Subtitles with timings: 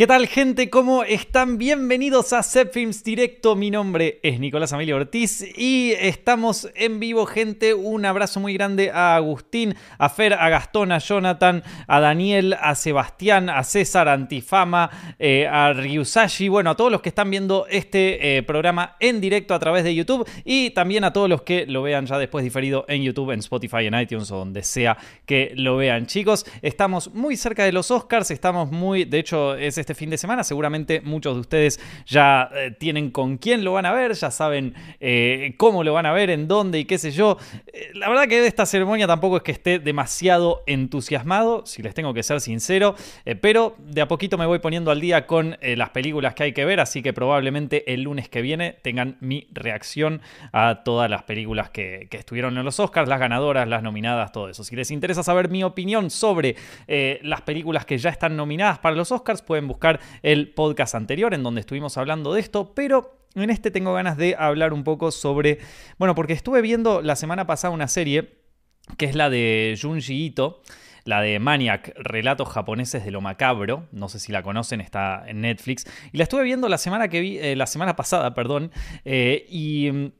[0.00, 0.70] ¿Qué tal gente?
[0.70, 1.58] ¿Cómo están?
[1.58, 3.54] Bienvenidos a Films Directo.
[3.54, 7.74] Mi nombre es Nicolás Amelio Ortiz y estamos en vivo gente.
[7.74, 12.76] Un abrazo muy grande a Agustín, a Fer, a Gastón, a Jonathan, a Daniel, a
[12.76, 17.66] Sebastián, a César, a Antifama, eh, a Ryusashi, bueno, a todos los que están viendo
[17.68, 21.66] este eh, programa en directo a través de YouTube y también a todos los que
[21.66, 24.96] lo vean ya después diferido en YouTube, en Spotify, en iTunes o donde sea
[25.26, 26.06] que lo vean.
[26.06, 30.44] Chicos, estamos muy cerca de los Oscars, estamos muy, de hecho es fin de semana.
[30.44, 34.74] Seguramente muchos de ustedes ya eh, tienen con quién lo van a ver, ya saben
[35.00, 37.38] eh, cómo lo van a ver, en dónde y qué sé yo.
[37.66, 41.94] Eh, la verdad que de esta ceremonia tampoco es que esté demasiado entusiasmado, si les
[41.94, 42.94] tengo que ser sincero,
[43.40, 46.64] pero de a poquito me voy poniendo al día con las películas que hay que
[46.64, 50.20] ver, así que probablemente el lunes que viene tengan mi reacción
[50.52, 54.48] a todas las películas que, que estuvieron en los Oscars, las ganadoras, las nominadas, todo
[54.48, 54.64] eso.
[54.64, 56.56] Si les interesa saber mi opinión sobre
[57.22, 59.79] las películas que ya están nominadas para los Oscars, pueden buscar
[60.22, 64.36] el podcast anterior en donde estuvimos hablando de esto, pero en este tengo ganas de
[64.38, 65.58] hablar un poco sobre,
[65.98, 68.40] bueno, porque estuve viendo la semana pasada una serie
[68.96, 70.62] que es la de Junji Ito,
[71.04, 75.42] la de Maniac, Relatos japoneses de lo macabro, no sé si la conocen, está en
[75.42, 78.70] Netflix, y la estuve viendo la semana, que vi, eh, la semana pasada, perdón,
[79.04, 80.12] eh, y...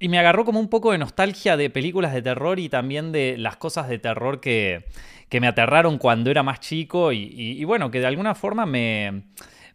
[0.00, 3.36] Y me agarró como un poco de nostalgia de películas de terror y también de
[3.38, 4.84] las cosas de terror que,
[5.28, 9.24] que me aterraron cuando era más chico y, bueno, que de alguna forma me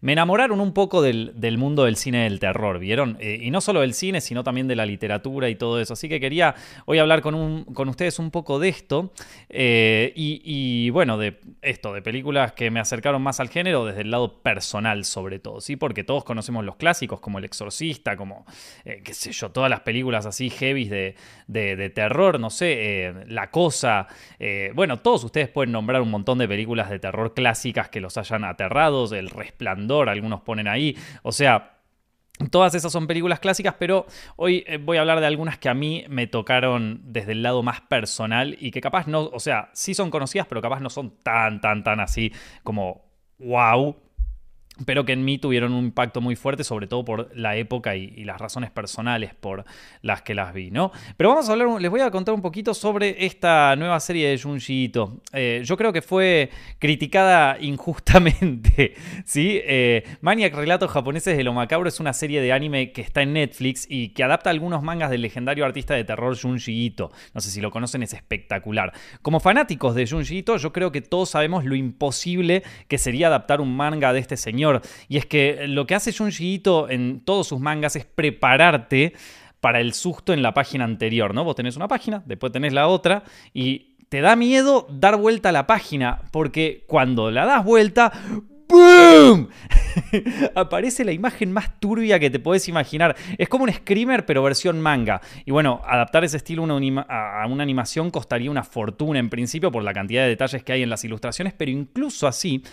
[0.02, 3.17] me enamoraron un poco del, mundo del cine del terror, ¿vieron?
[3.19, 5.94] Eh, y no solo del cine, sino también de la literatura y todo eso.
[5.94, 9.13] Así que quería hoy hablar con, con ustedes un poco de esto.
[9.47, 14.09] Eh, y, bueno, de esto, de películas que me acercaron más al género desde el
[14.09, 15.75] lado personal, sobre todo, ¿sí?
[15.75, 18.45] Porque todos conocemos los clásicos, como El Exorcista, como,
[18.85, 21.16] eh, qué sé yo, todas las películas así heavy de,
[21.47, 24.07] de, terror, no sé, La Cosa.
[24.73, 28.44] bueno, todos ustedes pueden nombrar un montón de películas de terror clásicas que los hayan
[28.44, 30.95] aterrados, El Resplandor algunos ponen ahí.
[31.23, 31.72] O sea,
[32.50, 35.75] Todas esas son películas clásicas, pero hoy eh, voy a hablar de algunas que a
[35.75, 39.94] mí me tocaron desde el lado más personal y que capaz no, o sea, sí
[39.94, 43.06] son conocidas, pero capaz no son tan, tan, tan así como
[43.38, 43.96] wow
[44.86, 48.22] pero que en mí tuvieron un impacto muy fuerte, sobre todo por la época y,
[48.22, 49.66] las razones personales por
[50.02, 50.92] las que las vi, ¿no?
[51.18, 54.40] Pero vamos a hablar, les voy a contar un poquito sobre esta nueva serie de
[54.40, 55.22] Junji Ito.
[55.34, 58.94] Eh, yo creo que fue criticada injustamente,
[59.25, 59.59] ¿sí?
[59.64, 63.34] Eh, Maniac Relatos Japoneses de lo Macabro es una serie de anime que está en
[63.34, 67.12] Netflix y que adapta algunos mangas del legendario artista de terror Junji Ito.
[67.34, 68.94] No sé si lo conocen, es espectacular.
[69.22, 73.62] Como fanáticos de Junji Ito, yo creo que todos sabemos lo imposible que sería adaptar
[73.62, 74.70] un manga de este señor
[75.07, 79.13] y es que lo que hace Junji en todos sus mangas es prepararte
[79.59, 81.43] para el susto en la página anterior, ¿no?
[81.43, 83.23] Vos tenés una página, después tenés la otra
[83.53, 88.11] y te da miedo dar vuelta a la página porque cuando la das vuelta,
[88.71, 89.49] ¡Boom!
[90.55, 93.17] Aparece la imagen más turbia que te puedes imaginar.
[93.38, 95.19] Es como un screamer, pero versión manga.
[95.45, 99.93] Y bueno, adaptar ese estilo a una animación costaría una fortuna en principio por la
[99.93, 102.63] cantidad de detalles que hay en las ilustraciones, pero incluso así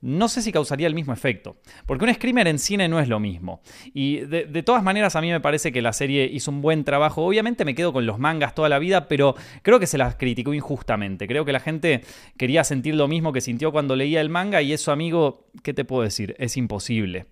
[0.00, 1.56] no sé si causaría el mismo efecto.
[1.86, 3.60] Porque un screamer en cine no es lo mismo.
[3.94, 7.24] Y de, todas maneras a mí me parece que la serie hizo un buen trabajo.
[7.24, 10.54] Obviamente me quedo con los mangas toda la vida, pero creo que se las criticó
[10.54, 11.26] injustamente.
[11.26, 12.02] Creo que la gente
[12.36, 15.84] quería sentir lo mismo que sintió cuando leía el manga y eso, amigo, ¿qué te
[15.84, 16.34] puedo decir?
[16.38, 17.26] Es imposible.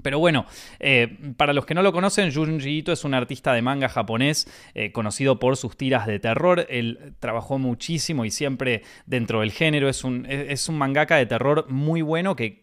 [0.00, 0.46] Pero bueno,
[0.80, 4.48] eh, para los que no lo conocen, Junji Ito es un artista de manga japonés
[4.74, 6.66] eh, conocido por sus tiras de terror.
[6.70, 9.90] Él trabajó muchísimo y siempre dentro del género.
[9.90, 12.62] Es un, es un mangaka de terror muy bueno que,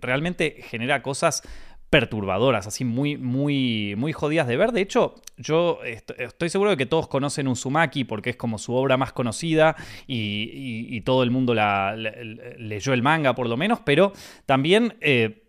[0.00, 1.42] realmente genera cosas
[1.90, 4.70] perturbadoras, así muy, muy, muy jodidas de ver.
[4.70, 5.80] De hecho, yo
[6.18, 9.74] estoy seguro de que todos conocen Uzumaki porque es como su obra más conocida
[10.06, 14.12] y, todo el mundo la, leyó el manga por lo menos, pero
[14.46, 14.94] también...
[15.00, 15.39] Eh,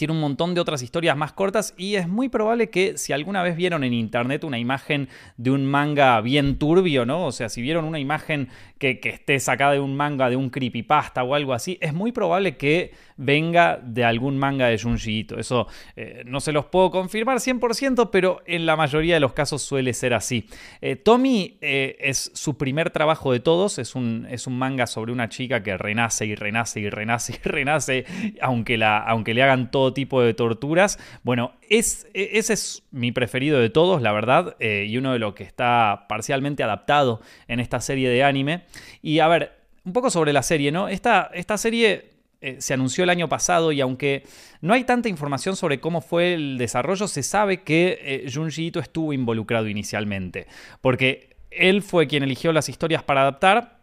[0.00, 3.42] tiene un montón de otras historias más cortas y es muy probable que si alguna
[3.42, 7.26] vez vieron en internet una imagen de un manga bien turbio, ¿no?
[7.26, 11.22] O sea, si vieron una imagen que, esté sacada de un manga, de un creepypasta
[11.22, 15.38] o algo así, es muy probable que venga de algún manga de Junji Ito.
[15.38, 15.66] Eso
[15.96, 19.92] eh, no se los puedo confirmar 100%, pero en la mayoría de los casos suele
[19.92, 20.48] ser así.
[20.80, 25.12] Eh, Tommy eh, es su primer trabajo de todos, es un, es un manga sobre
[25.12, 28.06] una chica que renace y renace y renace y renace,
[28.40, 30.98] aunque, la, aunque le hagan todo tipo de torturas.
[31.22, 35.34] Bueno, es, e, ese es mi preferido de todos, la verdad, y uno de los
[35.34, 38.64] que está parcialmente adaptado en esta serie de anime.
[39.02, 39.52] Y a ver,
[39.84, 40.88] un poco sobre la serie, ¿no?
[40.88, 42.10] Esta, esta serie
[42.42, 44.24] eh, se anunció el año pasado y aunque
[44.62, 48.80] no hay tanta información sobre cómo fue el desarrollo, se sabe que eh, Junji Ito
[48.80, 50.46] estuvo involucrado inicialmente.
[50.80, 53.80] Porque él fue quien eligió las historias para adaptar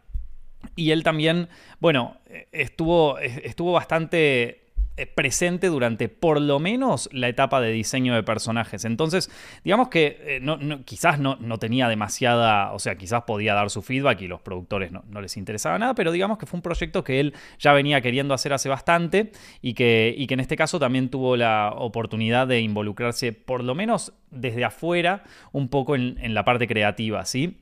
[0.74, 2.16] y él también, bueno,
[2.50, 4.67] estuvo, estuvo bastante eh,
[5.06, 8.84] presente durante por lo menos la etapa de diseño de personajes.
[8.84, 9.30] Entonces,
[9.64, 14.22] digamos que eh, no, quizás no, tenía demasiada, o sea, quizás podía dar su feedback
[14.22, 17.34] y los productores no, les interesaba nada, pero digamos que fue un proyecto que él
[17.58, 21.36] ya venía queriendo hacer hace bastante y que, y que en este caso también tuvo
[21.36, 27.24] la oportunidad de involucrarse por lo menos desde afuera un poco en la parte creativa,
[27.24, 27.58] ¿sí?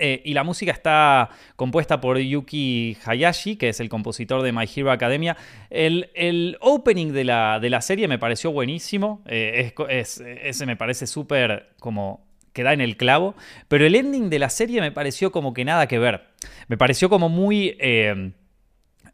[0.00, 4.64] Eh, y la música está compuesta por Yuki Hayashi, que es el compositor de My
[4.74, 5.36] Hero Academia.
[5.70, 9.22] El, opening de la, de la, serie me pareció buenísimo.
[9.26, 13.36] Eh, ese me parece súper como que da en el clavo.
[13.68, 16.24] Pero el ending de la serie me pareció como que nada que ver.
[16.68, 17.76] Me pareció como muy...
[17.78, 18.32] Eh,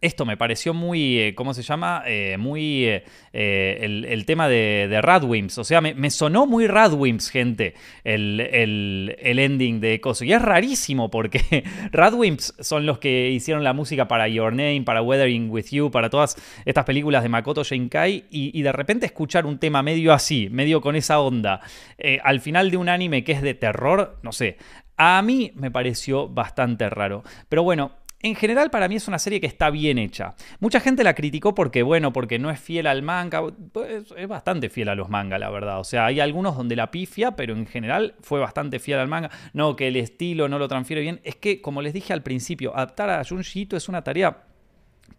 [0.02, 2.02] esto me pareció muy, eh, ¿cómo se llama?
[2.06, 5.58] Eh, muy eh, el, tema de, de, Radwimps.
[5.58, 10.24] O sea, me, sonó muy Radwimps, gente, el, el, ending de Coso.
[10.24, 11.62] Y es rarísimo porque
[11.92, 16.10] Radwimps son los que hicieron la música para Your Name, para Weathering With You, para
[16.10, 18.24] todas estas películas de Makoto Shinkai.
[18.28, 21.60] Y de repente escuchar un tema medio así, medio con esa onda,
[22.24, 24.56] al final de un anime que es de terror, no sé.
[24.96, 27.22] A mí me pareció bastante raro.
[27.48, 30.34] Pero bueno, en general para mí es una serie que está bien hecha.
[30.60, 33.42] Mucha gente la criticó porque, bueno, porque no es fiel al manga.
[34.16, 35.80] Es bastante fiel a los mangas, la verdad.
[35.80, 39.30] O sea, hay algunos donde la pifia, pero en general fue bastante fiel al manga.
[39.52, 41.20] No, que el estilo no lo transfiere bien.
[41.24, 44.44] Es que, como les dije al principio, adaptar a Junji Ito es una tarea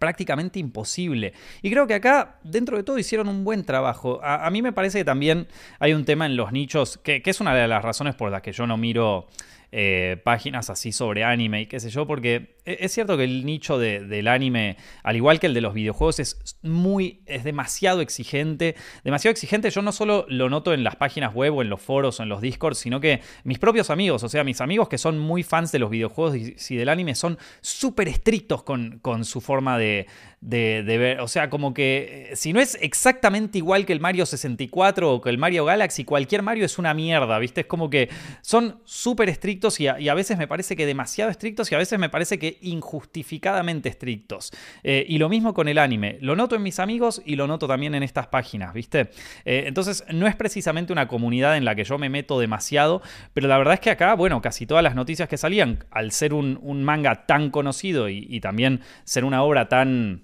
[0.03, 1.33] prácticamente imposible.
[1.61, 4.19] Y creo que acá, dentro de todo, hicieron un buen trabajo.
[4.23, 5.47] A, mí me parece que también
[5.79, 8.51] hay un tema en los nichos, que, es una de las razones por las que
[8.51, 9.27] yo no miro
[9.71, 13.77] eh, páginas así sobre anime y qué sé yo, porque es cierto que el nicho
[13.77, 19.31] del anime, al igual que el de los videojuegos, es muy, es demasiado exigente, demasiado
[19.31, 19.69] exigente.
[19.69, 22.29] Yo no solo lo noto en las páginas web o en los foros o en
[22.29, 25.71] los discords, sino que mis propios amigos, o sea, mis amigos que son muy fans
[25.71, 30.07] de los videojuegos y, del anime, son súper estrictos con, con su forma de,
[30.43, 31.21] de, ver.
[31.21, 35.21] O sea, como que eh, si no es exactamente igual que el Mario 64 o
[35.21, 37.61] que el Mario Galaxy, cualquier Mario es una mierda, ¿viste?
[37.61, 38.09] Es como que
[38.41, 42.09] son súper estrictos y a, veces me parece que demasiado estrictos y a veces me
[42.09, 44.51] parece que injustificadamente estrictos.
[44.83, 46.17] Eh, y lo mismo con el anime.
[46.21, 49.09] Lo noto en mis amigos y lo noto también en estas páginas, ¿viste?
[49.45, 53.01] Eh, entonces no es precisamente una comunidad en la que yo me meto demasiado,
[53.33, 56.33] pero la verdad es que acá, bueno, casi todas las noticias que salían, al ser
[56.33, 60.23] un, manga tan conocido y, también ser una obra tan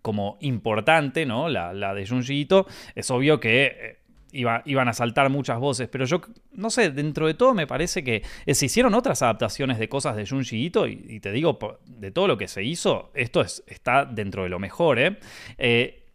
[0.00, 1.48] como importante, ¿no?
[1.48, 4.01] La, la de Junji Ito, es obvio que
[4.32, 6.20] iban a saltar muchas voces, pero yo
[6.52, 10.16] no sé, dentro de todo me parece que eh, se hicieron otras adaptaciones de cosas
[10.16, 14.44] de Junji Ito y, te digo, de todo lo que se hizo, esto está dentro
[14.44, 14.98] de lo mejor.
[14.98, 15.18] ¿eh?
[15.58, 16.08] ¿eh?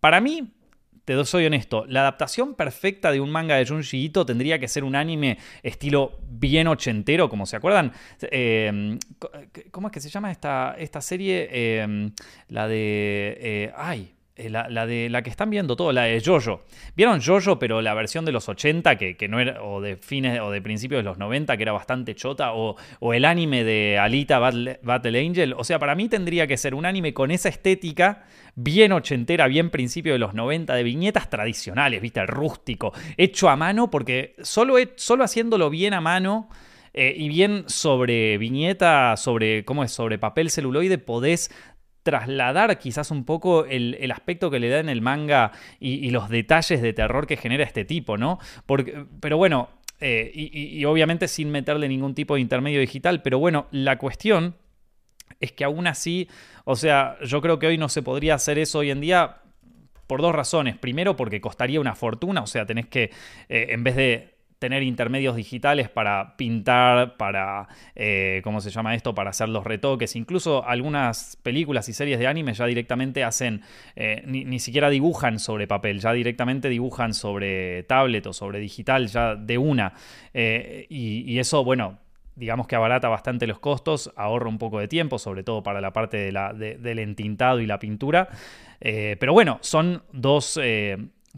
[0.00, 0.54] para mí,
[1.04, 4.84] te soy honesto, la adaptación perfecta de un manga de Junji Ito tendría que ser
[4.84, 7.92] un anime estilo bien ochentero, como se acuerdan.
[8.30, 8.98] Eh,
[9.70, 12.12] ¿Cómo es que se llama esta, esta serie?
[12.48, 13.72] la de...
[13.74, 16.62] ay, eh, la, de la que están viendo todo, la de Jojo.
[16.96, 20.50] ¿Vieron Jojo, pero la versión de los 80, que, no era, o de fines o
[20.50, 22.76] de principios de los 90, que era bastante chota, o,
[23.12, 25.54] el anime de Alita Battle, Angel?
[25.56, 28.24] O sea, para mí tendría que ser un anime con esa estética
[28.54, 32.24] bien ochentera, bien principio de los 90, de viñetas tradicionales, ¿viste?
[32.24, 36.48] Rústico, hecho a mano, porque solo, solo haciéndolo bien a mano.
[36.94, 39.92] Eh, y bien sobre viñeta, sobre, ¿cómo es?
[39.92, 41.50] Sobre papel celuloide, podés
[42.08, 46.80] trasladar quizás un poco el, aspecto que le da en el manga y, los detalles
[46.80, 48.38] de terror que genera este tipo, ¿no?
[48.64, 49.68] Porque, pero bueno,
[50.00, 54.56] eh, y, obviamente sin meterle ningún tipo de intermedio digital, pero bueno, la cuestión
[55.38, 56.30] es que aún así,
[56.64, 59.42] o sea, yo creo que hoy no se podría hacer eso hoy en día
[60.06, 60.78] por dos razones.
[60.78, 63.10] Primero, porque costaría una fortuna, o sea, tenés que,
[63.50, 69.14] eh, en vez de tener intermedios digitales para pintar, para, eh, ¿cómo se llama esto?,
[69.14, 70.16] para hacer los retoques.
[70.16, 73.62] Incluso algunas películas y series de anime ya directamente hacen,
[73.94, 79.36] eh, ni, siquiera dibujan sobre papel, ya directamente dibujan sobre tablet o sobre digital, ya
[79.36, 79.92] de una.
[80.34, 81.98] Eh, y, eso, bueno,
[82.34, 85.92] digamos que abarata bastante los costos, ahorra un poco de tiempo, sobre todo para la
[85.92, 88.28] parte del entintado y la pintura.
[88.80, 90.58] pero bueno, son dos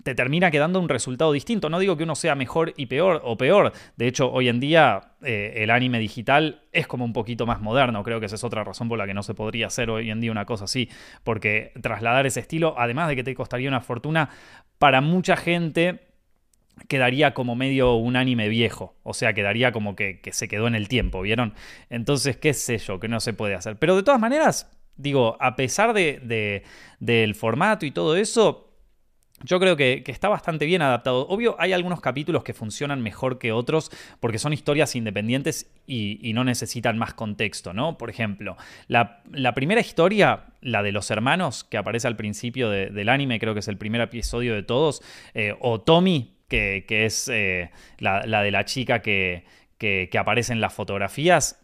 [0.02, 1.68] te termina quedando un resultado distinto.
[1.68, 3.72] No digo que uno sea mejor y peor o peor.
[3.96, 8.02] De hecho, hoy en día eh, el anime digital es como un poquito más moderno.
[8.02, 10.20] Creo que esa es otra razón por la que no se podría hacer hoy en
[10.20, 10.88] día una cosa así.
[11.24, 14.30] Porque trasladar ese estilo, además de que te costaría una fortuna,
[14.78, 16.00] para mucha gente
[16.88, 18.96] quedaría como medio un anime viejo.
[19.02, 21.54] O sea, quedaría como que, se quedó en el tiempo, ¿vieron?
[21.90, 23.76] Entonces, qué sé yo, que no se puede hacer.
[23.76, 26.62] Pero de todas maneras, digo, a pesar de,
[27.00, 28.69] del formato y todo eso
[29.42, 31.26] yo creo que, está bastante bien adaptado.
[31.28, 36.44] Obvio, hay algunos capítulos que funcionan mejor que otros porque son historias independientes y, no
[36.44, 37.98] necesitan más contexto, ¿no?
[37.98, 38.56] Por ejemplo,
[38.86, 39.22] la,
[39.54, 43.68] primera historia, la de los hermanos, que aparece al principio del anime, creo que es
[43.68, 45.02] el primer episodio de todos,
[45.34, 49.44] eh, o Tommy, que, es eh, la, de la chica que,
[49.78, 51.59] que aparece en las fotografías,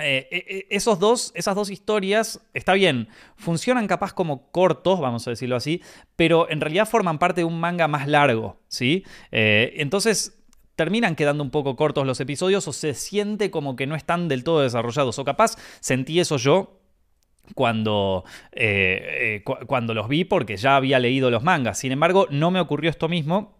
[0.00, 5.26] eh, eh, eh, esos dos, esas dos historias, está bien, funcionan capaz como cortos, vamos
[5.26, 5.82] a decirlo así,
[6.16, 9.04] pero en realidad forman parte de un manga más largo, ¿sí?
[9.30, 10.38] entonces
[10.76, 14.44] terminan quedando un poco cortos los episodios o se siente como que no están del
[14.44, 16.80] todo desarrollados, o capaz sentí eso yo
[17.54, 18.24] cuando,
[19.66, 21.78] cuando los vi porque ya había leído los mangas.
[21.78, 23.57] Sin embargo, no me ocurrió esto mismo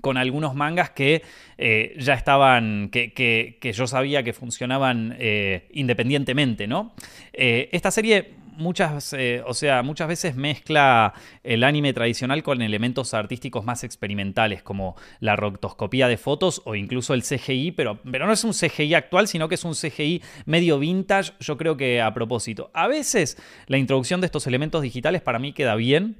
[0.00, 1.22] con algunos mangas que
[1.58, 6.94] eh, ya estaban, que, yo sabía que funcionaban eh, independientemente, ¿no?
[7.32, 9.14] Eh, esta serie muchas,
[9.46, 15.36] o sea, muchas veces mezcla el anime tradicional con elementos artísticos más experimentales, como la
[15.36, 19.48] rotoscopía de fotos o incluso el CGI, pero, pero no es un CGI actual, sino
[19.48, 22.70] que es un CGI medio vintage, yo creo que a propósito.
[22.74, 26.16] A veces la introducción de estos elementos digitales para mí queda bien,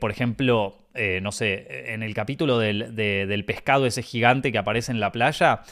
[0.00, 5.00] por ejemplo, eh, no sé, en el capítulo del, pescado ese gigante que aparece en
[5.00, 5.62] la playa,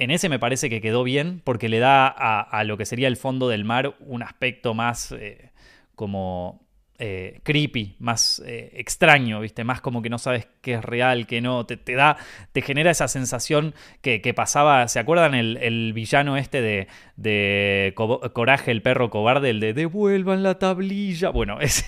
[0.00, 3.16] en ese me parece que quedó bien porque le da a, lo que sería el
[3.16, 5.50] fondo del mar un aspecto más eh,
[5.94, 6.66] como
[6.98, 9.62] eh, creepy, más extraño, ¿viste?
[9.62, 11.66] Más como que no sabes qué es real, qué no.
[11.66, 12.16] Te, da,
[12.52, 14.88] te genera esa sensación que, pasaba.
[14.88, 19.50] ¿Se acuerdan el, villano este de, de Coraje, el perro cobarde?
[19.50, 21.30] El de devuelvan la tablilla.
[21.30, 21.84] Bueno, ese.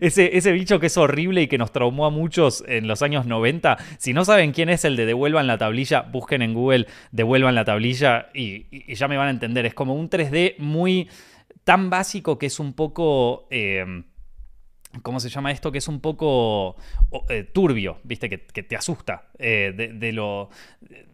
[0.00, 3.26] Ese, ese, bicho que es horrible y que nos traumó a muchos en los años
[3.26, 3.78] 90.
[3.98, 7.64] Si no saben quién es el de Devuelvan la tablilla, busquen en Google Devuelvan la
[7.64, 9.66] tablilla y, ya me van a entender.
[9.66, 11.08] Es como un 3D muy
[11.64, 13.46] tan básico que es un poco...
[13.50, 14.04] Eh,
[15.02, 15.72] ¿Cómo se llama esto?
[15.72, 16.76] Que es un poco
[17.28, 18.28] eh, turbio, ¿viste?
[18.28, 21.06] Que, te asusta eh, de, lo de,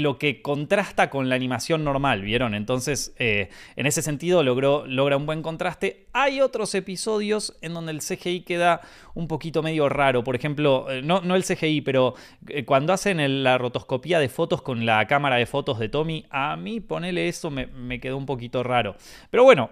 [0.00, 2.54] lo que contrasta con la animación normal, ¿vieron?
[2.54, 6.06] Entonces, eh, en ese sentido logró, logra un buen contraste.
[6.12, 8.80] Hay otros episodios en donde el CGI queda
[9.14, 10.24] un poquito medio raro.
[10.24, 12.14] Por ejemplo, eh, no, no el CGI, pero
[12.48, 16.56] eh, cuando hacen la rotoscopía de fotos con la cámara de fotos de Tommy, a
[16.56, 18.96] mí ponerle eso me, me quedó un poquito raro.
[19.30, 19.70] Pero bueno,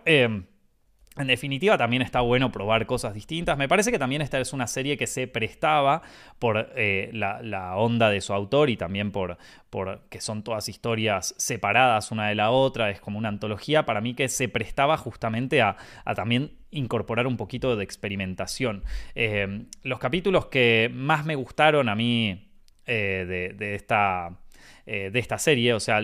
[1.16, 3.58] en definitiva, también está bueno probar cosas distintas.
[3.58, 6.02] Me parece que también esta es una serie que se prestaba
[6.38, 9.36] por eh, la, onda de su autor y también por,
[9.68, 12.90] por, que son todas historias separadas una de la otra.
[12.90, 13.84] Es como una antología.
[13.84, 15.76] Para mí que se prestaba justamente a,
[16.16, 18.82] también incorporar un poquito de experimentación.
[19.14, 22.50] Eh, los capítulos que más me gustaron a mí
[22.86, 24.41] eh, de esta
[24.84, 25.74] eh, de esta serie.
[25.74, 26.00] O sea,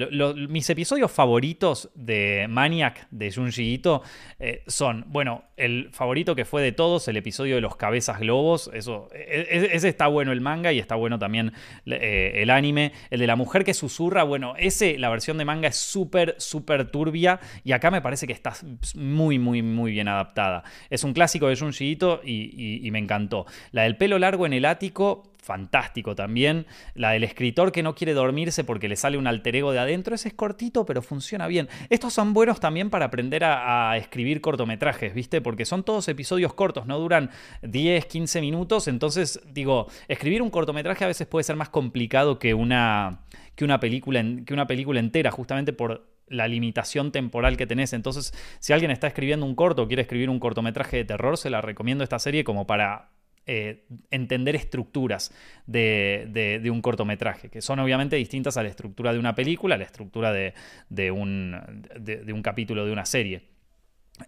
[0.49, 4.03] mis episodios favoritos de Maniac de Junji Ito
[4.39, 8.71] eh, son, bueno, el favorito que fue de todos, el episodio de los cabezas globos.
[8.73, 11.53] Eso, e, e, ese está bueno el manga y está bueno también
[11.87, 12.93] eh, el anime.
[13.11, 16.89] El de la mujer que susurra, bueno, ese, la versión de manga es súper, súper
[16.89, 18.55] turbia y acá me parece que está
[18.95, 20.63] muy, muy, muy bien adaptada.
[20.89, 23.47] Es un clásico de Junji Ito y me encantó.
[23.73, 26.67] La del pelo largo en el ático fantástico también.
[26.95, 30.15] La del escritor que no quiere dormirse porque le sale un alter ego de adentro,
[30.15, 31.69] ese es cortito, pero funciona bien.
[31.89, 35.41] Estos son buenos también para aprender a, escribir cortometrajes, ¿viste?
[35.41, 37.31] Porque son todos episodios cortos, no duran
[37.63, 38.89] 10, 15 minutos.
[38.89, 43.21] Entonces, digo, escribir un cortometraje a veces puede ser más complicado que una,
[43.55, 47.93] que una, película, que una película entera, justamente por la limitación temporal que tenés.
[47.93, 51.51] Entonces, si alguien está escribiendo un corto o quiere escribir un cortometraje de terror, se
[51.51, 53.11] la recomiendo esta serie como para
[53.51, 55.33] eh, entender estructuras
[55.67, 59.85] de, un cortometraje, que son obviamente distintas a la estructura de una película, a la
[59.85, 63.49] estructura de, un, capítulo de una serie.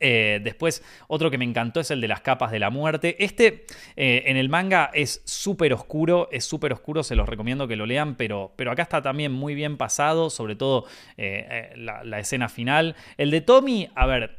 [0.00, 3.22] Eh, después, otro que me encantó es el de las capas de la muerte.
[3.22, 7.76] Este eh, en el manga es súper oscuro, es súper oscuro, se los recomiendo que
[7.76, 10.86] lo lean, pero, pero acá está también muy bien pasado, sobre todo
[11.18, 12.96] la, escena final.
[13.18, 14.38] El de Tommy, a ver,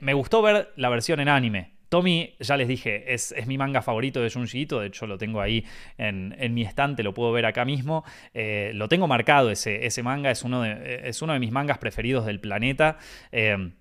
[0.00, 1.75] me gustó ver la versión en anime.
[1.88, 5.40] Tommy, ya les dije, es, mi manga favorito de Junji Ito, de hecho lo tengo
[5.40, 5.64] ahí
[5.98, 8.04] en, mi estante, lo puedo ver acá mismo.
[8.34, 11.78] Eh, lo tengo marcado ese, ese manga, es uno, de, es uno de mis mangas
[11.78, 12.98] preferidos del planeta.
[13.32, 13.72] Eh,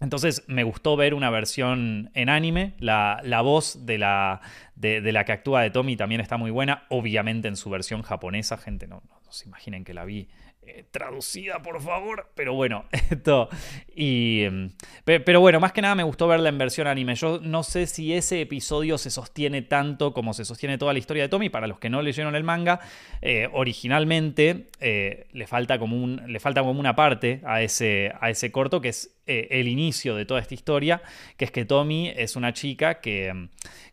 [0.00, 2.74] entonces me gustó ver una versión en anime.
[2.78, 4.40] La, voz de la,
[4.76, 6.84] de, la, que actúa de Tommy también está muy buena.
[6.88, 10.28] Obviamente en su versión japonesa, gente, no, se imaginen que la vi
[10.68, 12.30] eh, traducida, por favor.
[12.34, 13.48] Pero bueno, esto.
[13.94, 14.70] Y, em,
[15.04, 17.14] pero bueno, más que nada me gustó verla en versión anime.
[17.14, 21.22] Yo no sé si ese episodio se sostiene tanto como se sostiene toda la historia
[21.22, 21.48] de Tommy.
[21.48, 22.80] Para los que no leyeron el manga,
[23.22, 28.28] eh, originalmente eh, le, falta como un, le falta como una parte a ese, a
[28.28, 31.02] ese corto que es el inicio de toda esta historia,
[31.36, 33.48] que es que Tommy es una chica que, em,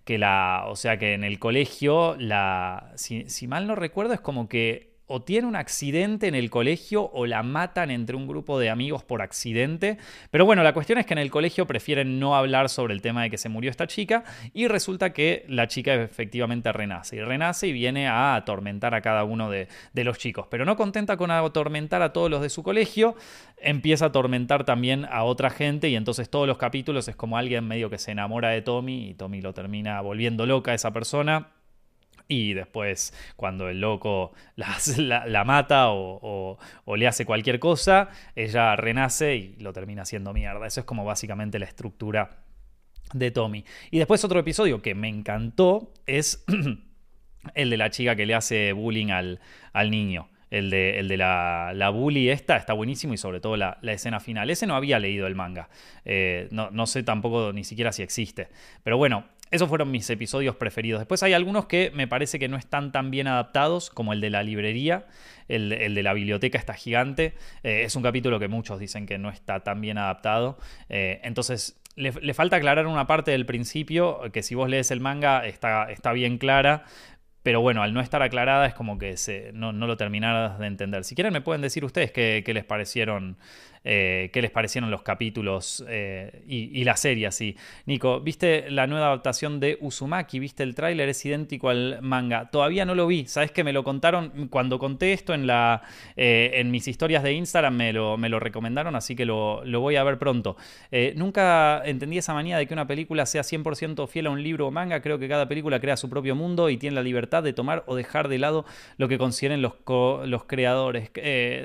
[0.06, 4.48] que la, o sea, que en el colegio, la, si mal no recuerdo, es como
[4.48, 8.70] que o tiene un accidente en el colegio o la matan entre un grupo de
[8.70, 9.98] amigos por accidente.
[10.32, 13.24] Pero bueno, la cuestión es que en el colegio prefieren no hablar sobre el tema
[13.24, 17.18] de que se murió esta chica y resulta que la chica efectivamente renace.
[17.18, 20.48] Y renace y viene a atormentar a cada uno de, los chicos.
[20.50, 23.16] Pero no contenta con atormentar a todos los de su colegio,
[23.58, 27.68] empieza a atormentar también a otra gente y entonces todos los capítulos es como alguien
[27.68, 31.55] medio que se enamora de Tommy y Tommy lo termina volviendo loca a esa persona
[32.28, 36.58] y después cuando el loco la, mata o,
[36.96, 40.66] le hace cualquier cosa, ella renace y lo termina haciendo mierda.
[40.68, 42.38] Eso es como básicamente la estructura
[43.14, 43.64] de Tommy.
[43.92, 46.44] Y después otro episodio que me encantó es
[47.56, 49.40] el de la chica que le hace bullying al,
[49.74, 50.30] al niño.
[50.52, 54.20] El de, el de la, la, bully esta está buenísimo y sobre todo la, escena
[54.20, 54.50] final.
[54.50, 55.70] Ese no había leído el manga.
[56.06, 58.48] Eh, no, no, sé tampoco ni siquiera si existe.
[58.84, 61.00] Pero bueno, esos fueron mis episodios preferidos.
[61.00, 64.30] Después hay algunos que me parece que no están tan bien adaptados, como el de
[64.30, 65.06] la librería,
[65.48, 67.36] el, de la biblioteca está gigante.
[67.64, 70.58] Eh, es un capítulo que muchos dicen que no está tan bien adaptado.
[70.90, 75.46] Eh, entonces, le, falta aclarar una parte del principio, que si vos lees el manga
[75.46, 76.84] está, bien clara,
[77.44, 81.04] pero bueno, al no estar aclarada es como que se, no, lo terminaras de entender.
[81.04, 83.38] Si quieren me pueden decir ustedes qué les parecieron
[83.88, 87.56] eh, qué les parecieron los capítulos eh, y, la serie así.
[87.86, 90.40] Nico, ¿viste la nueva adaptación de Uzumaki?
[90.40, 91.08] ¿Viste el tráiler?
[91.08, 92.50] Es idéntico al manga.
[92.50, 93.28] Todavía no lo vi.
[93.28, 94.48] ¿Sabes que me lo contaron?
[94.50, 95.84] Cuando conté esto en, la,
[96.16, 99.98] eh, en mis historias de Instagram me lo, me lo recomendaron, así que lo, voy
[99.98, 100.58] a ver pronto.
[101.16, 104.72] nunca entendí esa manía de que una película sea 100% fiel a un libro o
[104.72, 105.02] manga.
[105.02, 107.96] Creo que cada película crea su propio mundo y tiene la libertad de tomar o
[107.96, 108.66] dejar de lado
[108.98, 109.74] lo que consideren los,
[110.26, 111.12] los creadores.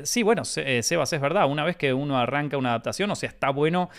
[0.03, 1.49] sí, bueno, Sebas, es verdad.
[1.49, 3.91] Una vez que uno arranca una adaptación, o sea, está bueno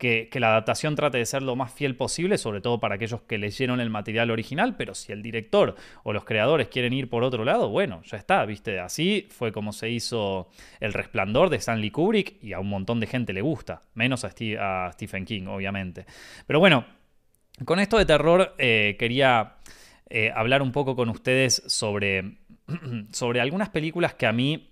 [0.00, 3.38] que, la adaptación trate de ser lo más fiel posible, sobre todo para aquellos que
[3.38, 7.44] leyeron el material original, pero si el director o los creadores quieren ir por otro
[7.44, 10.48] lado, bueno, ya está, viste, así fue como se hizo
[10.80, 14.30] El Resplandor de Stanley Kubrick y a un montón de gente le gusta, menos a,
[14.30, 16.06] Stephen King, obviamente.
[16.46, 16.86] Pero bueno,
[17.66, 19.56] con esto de terror eh, quería
[20.08, 22.38] eh, hablar un poco con ustedes sobre,
[23.12, 24.69] sobre algunas películas que a mí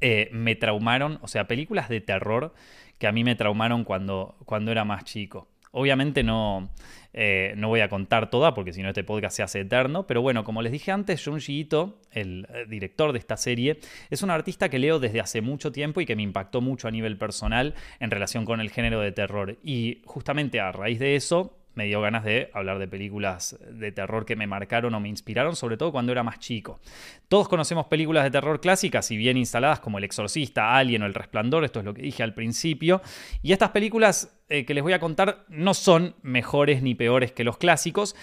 [0.00, 2.54] eh, me traumaron, o sea, películas de terror
[2.98, 5.48] que a mí me traumaron cuando, cuando era más chico.
[5.76, 6.70] Obviamente no,
[7.12, 10.22] eh, no voy a contar toda porque si no este podcast se hace eterno, pero
[10.22, 14.30] bueno, como les dije antes, Junji Ito, el eh, director de esta serie, es un
[14.30, 17.74] artista que leo desde hace mucho tiempo y que me impactó mucho a nivel personal
[17.98, 19.58] en relación con el género de terror.
[19.64, 24.24] Y justamente a raíz de eso me dio ganas de hablar de películas de terror
[24.24, 26.80] que me marcaron o me inspiraron, sobre todo cuando era más chico.
[27.28, 31.14] Todos conocemos películas de terror clásicas y bien instaladas como El Exorcista, Alien o El
[31.14, 33.02] Resplandor, esto es lo que dije al principio,
[33.42, 37.44] y estas películas eh, que les voy a contar no son mejores ni peores que
[37.44, 38.14] los clásicos,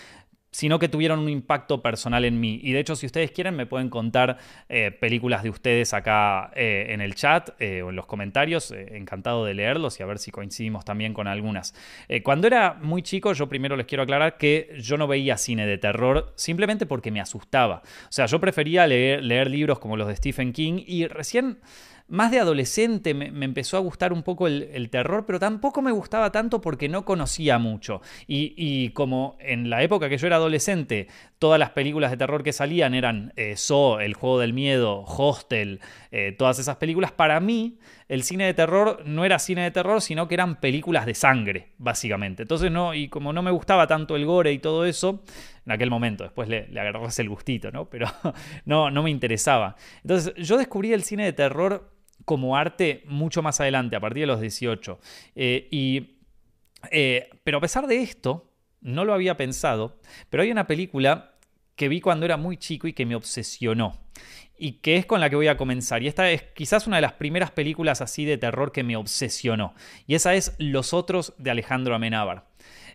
[0.51, 2.59] sino que tuvieron un impacto personal en mí.
[2.61, 4.37] Y de hecho, si ustedes quieren, me pueden contar
[4.69, 8.71] eh, películas de ustedes acá eh, en el chat eh, o en los comentarios.
[8.71, 11.73] encantado de leerlos y a ver si coincidimos también con algunas.
[12.23, 15.77] cuando era muy chico, yo primero les quiero aclarar que yo no veía cine de
[15.77, 17.81] terror simplemente porque me asustaba.
[18.03, 21.59] O sea, yo prefería leer, leer libros como los de Stephen King y recién
[22.07, 26.31] más de adolescente me, empezó a gustar un poco el, terror, pero tampoco me gustaba
[26.31, 28.01] tanto porque no conocía mucho.
[28.27, 31.07] Y, como en la época que yo era adolescente,
[31.39, 33.55] todas las películas de terror que salían eran eh,
[33.99, 35.79] El Juego del Miedo, Hostel,
[36.11, 37.77] eh, todas esas películas, para mí
[38.11, 41.69] el cine de terror no era cine de terror, sino que eran películas de sangre,
[41.77, 42.41] básicamente.
[42.41, 45.23] Entonces, no, y como no me gustaba tanto el gore y todo eso,
[45.65, 47.89] en aquel momento, después le, le agarras el gustito, ¿no?
[47.89, 48.07] Pero
[48.65, 49.77] no, no me interesaba.
[50.01, 51.89] Entonces, yo descubrí el cine de terror
[52.25, 54.99] como arte mucho más adelante, a partir de los 18.
[55.35, 56.17] Eh, y,
[56.91, 61.35] eh, pero a pesar de esto, no lo había pensado, pero hay una película
[61.77, 64.01] que vi cuando era muy chico y que me obsesionó.
[64.63, 66.03] Y que es con la que voy a comenzar.
[66.03, 69.73] Y esta es quizás una de las primeras películas así de terror que me obsesionó.
[70.05, 72.45] Y esa es Los Otros de Alejandro Amenábar.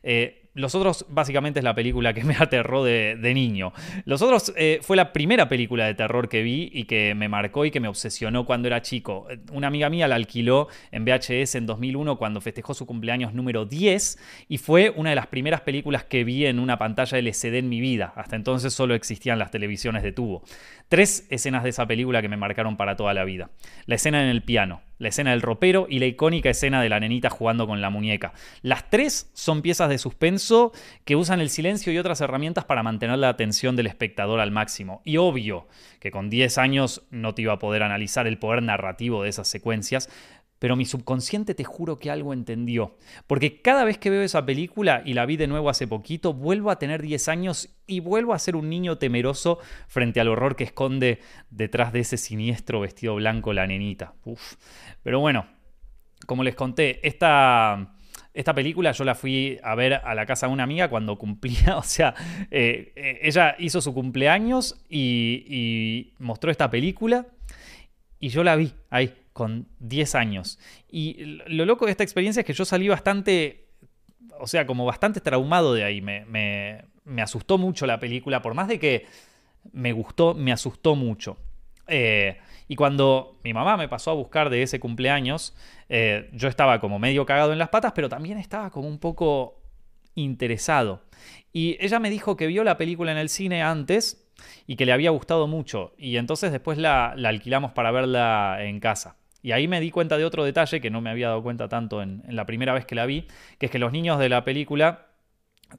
[0.05, 3.73] Eh, los otros, básicamente, es la película que me aterró de, niño.
[4.05, 7.65] Los otros eh, fue la primera película de terror que vi y que me marcó
[7.65, 9.29] y que me obsesionó cuando era chico.
[9.53, 14.19] Una amiga mía la alquiló en VHS en 2001 cuando festejó su cumpleaños número 10
[14.49, 17.81] y fue una de las primeras películas que vi en una pantalla LCD en mi
[17.81, 18.15] vida.
[18.17, 20.43] Hasta entonces solo existían las televisiones de tubo.
[20.89, 23.51] Tres escenas de esa película que me marcaron para toda la vida.
[23.85, 27.01] La escena en el piano, la escena del ropero y la icónica escena de la
[27.01, 28.33] nenita jugando con la muñeca.
[28.63, 30.73] Las tres son piezas de suspenso
[31.05, 35.03] que usan el silencio y otras herramientas para mantener la atención del espectador al máximo.
[35.05, 35.67] Y obvio
[36.01, 39.49] que con 10 años no te iba a poder analizar el poder narrativo de esas
[39.49, 40.09] secuencias,
[40.59, 42.97] pero mi subconsciente te juro que algo entendió.
[43.27, 46.71] Porque cada vez que veo esa película y la vi de nuevo hace poquito, vuelvo
[46.71, 50.65] a tener 10 años y vuelvo a ser un niño temeroso frente al horror que
[50.65, 54.15] esconde detrás de ese siniestro vestido blanco la nenita.
[55.03, 55.47] Pero bueno,
[56.27, 57.93] como les conté, esta...
[58.33, 61.75] Esta película yo la fui a ver a la casa de una amiga cuando cumplía,
[61.79, 62.15] o sea,
[62.51, 62.93] eh,
[63.23, 67.25] ella hizo su cumpleaños y mostró esta película
[68.21, 70.59] y yo la vi ahí, con 10 años.
[70.91, 73.67] Y lo loco de esta experiencia es que yo salí bastante,
[74.41, 76.01] o sea, como bastante traumado de ahí.
[76.01, 76.87] Me,
[77.21, 79.05] asustó mucho la película, por más de que
[79.73, 81.37] me gustó, me asustó mucho.
[81.87, 85.55] Eh, y cuando mi mamá me pasó a buscar de ese cumpleaños,
[85.91, 89.61] eh, yo estaba como medio cagado en las patas, pero también estaba como un poco
[90.15, 91.03] interesado.
[91.53, 94.27] Y ella me dijo que vio la película en el cine antes
[94.67, 95.93] y que le había gustado mucho.
[95.99, 99.17] Y entonces después la, alquilamos para verla en casa.
[99.47, 102.03] Y ahí me di cuenta de otro detalle que no me había dado cuenta tanto
[102.03, 103.29] en, la primera vez que la vi,
[103.61, 105.07] que es que los niños de la película,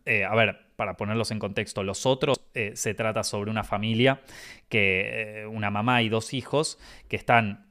[0.05, 4.21] eh, a ver, para ponerlos en contexto, los otros eh, se trata sobre una familia,
[4.69, 7.65] que eh, una mamá y dos hijos que están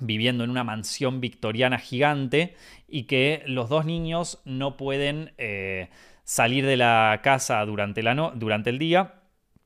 [0.00, 2.56] viviendo en una mansión victoriana gigante
[2.88, 5.32] y que los dos niños no pueden
[6.24, 9.14] salir de la casa durante, la durante el día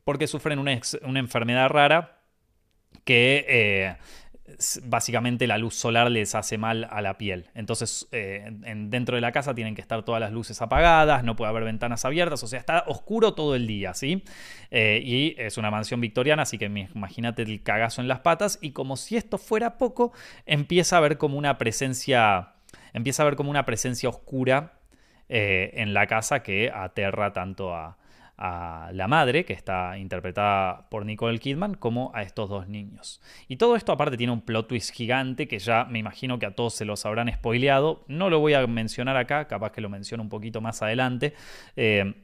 [0.05, 2.21] porque sufren una, enfermedad rara
[3.07, 3.97] que
[4.85, 7.51] básicamente la luz solar les hace mal a la piel.
[7.55, 11.49] Entonces, eh, dentro de la casa tienen que estar todas las luces apagadas, no puede
[11.49, 14.23] haber ventanas abiertas, o sea, está oscuro todo el día, ¿sí?
[14.71, 18.73] Eh, y es una mansión victoriana, así que imagínate el cagazo en las patas, y
[18.73, 20.13] como si esto fuera poco,
[20.45, 22.55] empieza a ver como una presencia,
[22.93, 24.75] empieza a ver como una presencia oscura
[25.27, 27.97] en la casa que aterra tanto a,
[28.37, 33.21] a la madre, que está interpretada por Nicole Kidman, como a estos dos niños.
[33.49, 36.55] Y todo esto aparte tiene un plot twist gigante que ya me imagino que a
[36.55, 38.05] todos se los habrán spoileado.
[38.09, 41.35] No lo voy a mencionar acá, capaz que lo menciono un poquito más adelante.
[41.77, 42.24] Eh,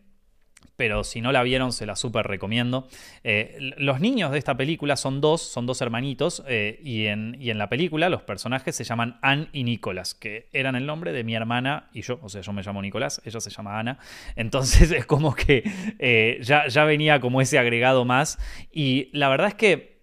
[0.81, 2.89] pero si no la vieron se la súper recomiendo.
[3.23, 7.59] Eh, los niños de esta película son dos, son dos hermanitos, eh, y, en, en,
[7.59, 11.35] la película los personajes se llaman Anne y Nicolás, que eran el nombre de mi
[11.35, 13.99] hermana y yo, o sea, yo me llamo Nicolás, ella se llama Ana,
[14.37, 15.65] entonces es como que
[15.99, 18.39] eh, ya, ya venía como ese agregado más,
[18.73, 20.01] y la verdad es que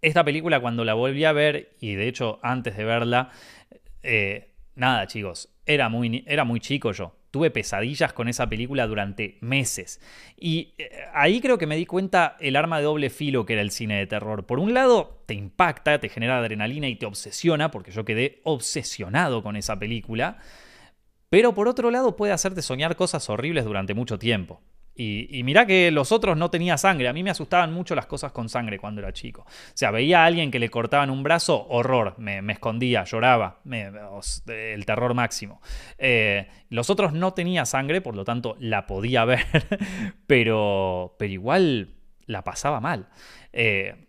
[0.00, 3.32] esta película cuando la volví a ver, y de hecho antes de verla,
[4.76, 10.00] nada chicos, era muy, era muy chico yo, tuve pesadillas con esa película durante meses.
[10.36, 13.62] Y eh, ahí creo que me di cuenta el arma de doble filo que era
[13.62, 14.46] el cine de terror.
[14.46, 19.42] Por un lado, te impacta, te genera adrenalina y te obsesiona, porque yo quedé obsesionado
[19.42, 20.38] con esa película.
[21.28, 24.60] Pero por otro lado, puede hacerte soñar cosas horribles durante mucho tiempo.
[24.94, 27.08] Y, mirá que los otros no tenía sangre.
[27.08, 29.42] A mí me asustaban mucho las cosas con sangre cuando era chico.
[29.42, 32.18] O sea, veía a alguien que le cortaban un brazo, horror.
[32.18, 33.60] Me, escondía, lloraba.
[33.64, 35.62] el terror máximo.
[35.96, 39.46] Eh, los otros no tenía sangre, por lo tanto la podía ver.
[40.26, 41.94] pero, pero igual
[42.26, 43.08] la pasaba mal.
[43.52, 44.06] Eh,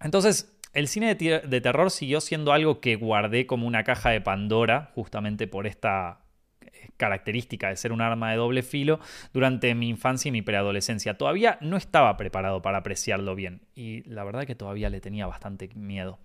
[0.00, 4.90] entonces, el cine de terror siguió siendo algo que guardé como una caja de Pandora,
[4.94, 6.27] justamente por esta
[6.98, 9.00] característica de ser un arma de doble filo
[9.32, 11.16] durante mi infancia y mi preadolescencia.
[11.16, 15.70] Todavía no estaba preparado para apreciarlo bien y la verdad que todavía le tenía bastante
[15.74, 16.18] miedo.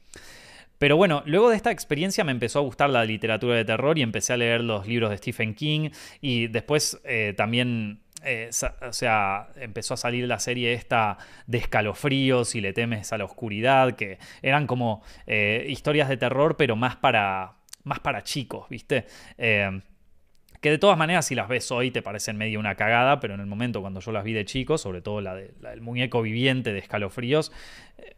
[0.79, 4.01] Pero bueno, luego de esta experiencia me empezó a gustar la literatura de terror y
[4.01, 8.49] empecé a leer los libros de Stephen King y después eh, también eh,
[8.81, 13.25] o sea, empezó a salir la serie esta de escalofríos y le temes a la
[13.25, 19.05] oscuridad, que eran como eh, historias de terror, pero más para, más para chicos, ¿viste?
[20.63, 23.41] Que de todas maneras si las ves hoy te parecen medio una cagada, pero en
[23.41, 26.79] el momento cuando yo las vi de chico, sobre todo la, del muñeco viviente de
[26.79, 27.51] escalofríos,
[27.97, 28.15] eh,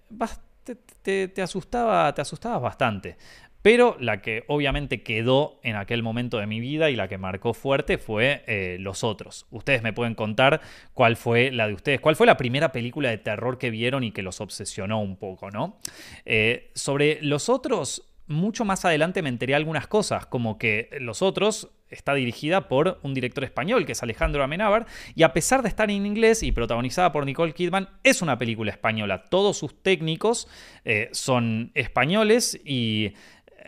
[1.02, 3.18] te, te, asustaba, te asustabas bastante.
[3.64, 7.56] Pero la que obviamente quedó en aquel momento de mi vida y la que marcó
[7.56, 9.48] fuerte fue eh, Los Otros.
[9.50, 10.62] Ustedes me pueden contar
[10.94, 14.12] cuál fue la de ustedes, cuál fue la primera película de terror que vieron y
[14.12, 15.80] que los obsesionó un poco, ¿no?
[16.26, 21.72] Eh, sobre Los Otros, mucho más adelante me enteré algunas cosas, como que Los Otros
[21.90, 25.90] está dirigida por un director español que es Alejandro Amenábar y a pesar de estar
[25.90, 29.26] en inglés y protagonizada por Nicole Kidman, es una película española.
[29.30, 30.48] Todos sus técnicos
[30.84, 33.14] eh, son españoles y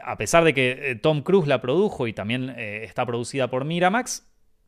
[0.04, 3.66] a pesar de que eh, Tom Cruise la produjo y también eh, está producida por
[3.66, 4.28] Miramax,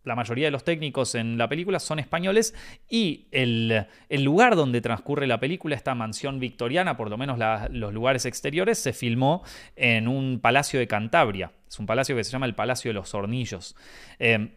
[0.10, 2.56] la mayoría de los técnicos en la película son españoles
[2.90, 8.26] y el, lugar donde transcurre la película, esta mansión victoriana, por lo menos los lugares
[8.26, 9.44] exteriores, se filmó
[9.76, 11.52] en un palacio de Cantabria.
[11.68, 13.76] Es un palacio que se llama el Palacio de los Hornillos.
[14.18, 14.56] Eh,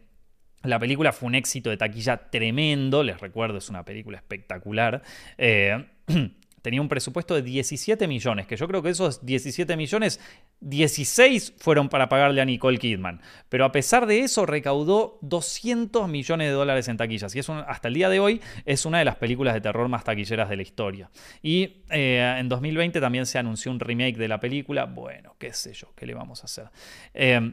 [0.63, 5.03] la película fue un éxito de taquilla tremendo, les recuerdo, es una película espectacular.
[5.37, 5.85] Eh,
[6.63, 10.21] tenía un presupuesto de 17 millones, que yo creo que esos 17 millones,
[10.61, 13.21] 16 fueron para pagarle a Nicole Kidman.
[13.49, 17.35] Pero a pesar de eso, recaudó 200 millones de dólares en taquillas.
[17.35, 20.05] Y es hasta el día de hoy es una de las películas de terror más
[20.05, 21.11] taquilleras de la historia.
[21.43, 24.87] Y eh, en 2020 también se anunció un remake de la película.
[24.87, 26.71] Bueno, qué sé yo, qué le vamos a hacer.
[27.13, 27.53] Eh,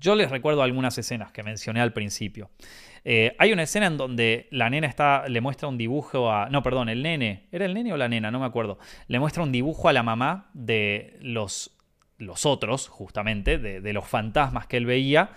[0.00, 2.50] yo les recuerdo algunas escenas que mencioné al principio.
[3.08, 6.48] Eh, hay una escena en donde la nena está, le muestra un dibujo a.
[6.50, 7.46] No, perdón, el nene.
[7.52, 8.32] ¿Era el nene o la nena?
[8.32, 8.78] No me acuerdo.
[9.06, 11.76] Le muestra un dibujo a la mamá de los,
[12.18, 15.30] los otros, justamente, de, los fantasmas que él veía.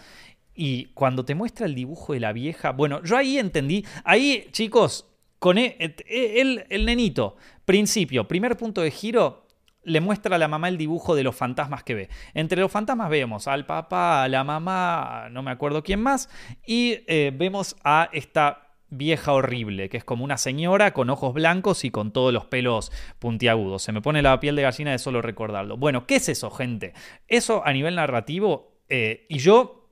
[0.56, 2.72] Y cuando te muestra el dibujo de la vieja.
[2.72, 3.86] Bueno, yo ahí entendí.
[4.04, 9.46] Ahí, chicos, con e, el, el nenito, principio, primer punto de giro,
[9.90, 12.10] le muestra a la mamá el dibujo de los fantasmas que ve.
[12.34, 16.30] Entre los fantasmas vemos al papá, a la mamá, no me acuerdo quién más,
[16.66, 21.84] y eh, vemos a esta vieja horrible, que es como una señora con ojos blancos
[21.86, 23.84] y con todos los pelos puntiagudos.
[23.84, 25.78] Se me pone la piel de gallina de solo recordarlo.
[25.78, 26.94] Bueno, ¿qué es eso, gente?
[27.28, 29.90] Eso a nivel narrativo, eh, y yo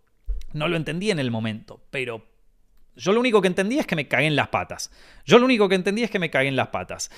[0.53, 2.25] no lo entendí en el momento, pero
[2.95, 4.91] yo lo único que entendí es que me cagué en las patas.
[5.25, 7.11] Yo lo único que entendí es que me cagué en las patas.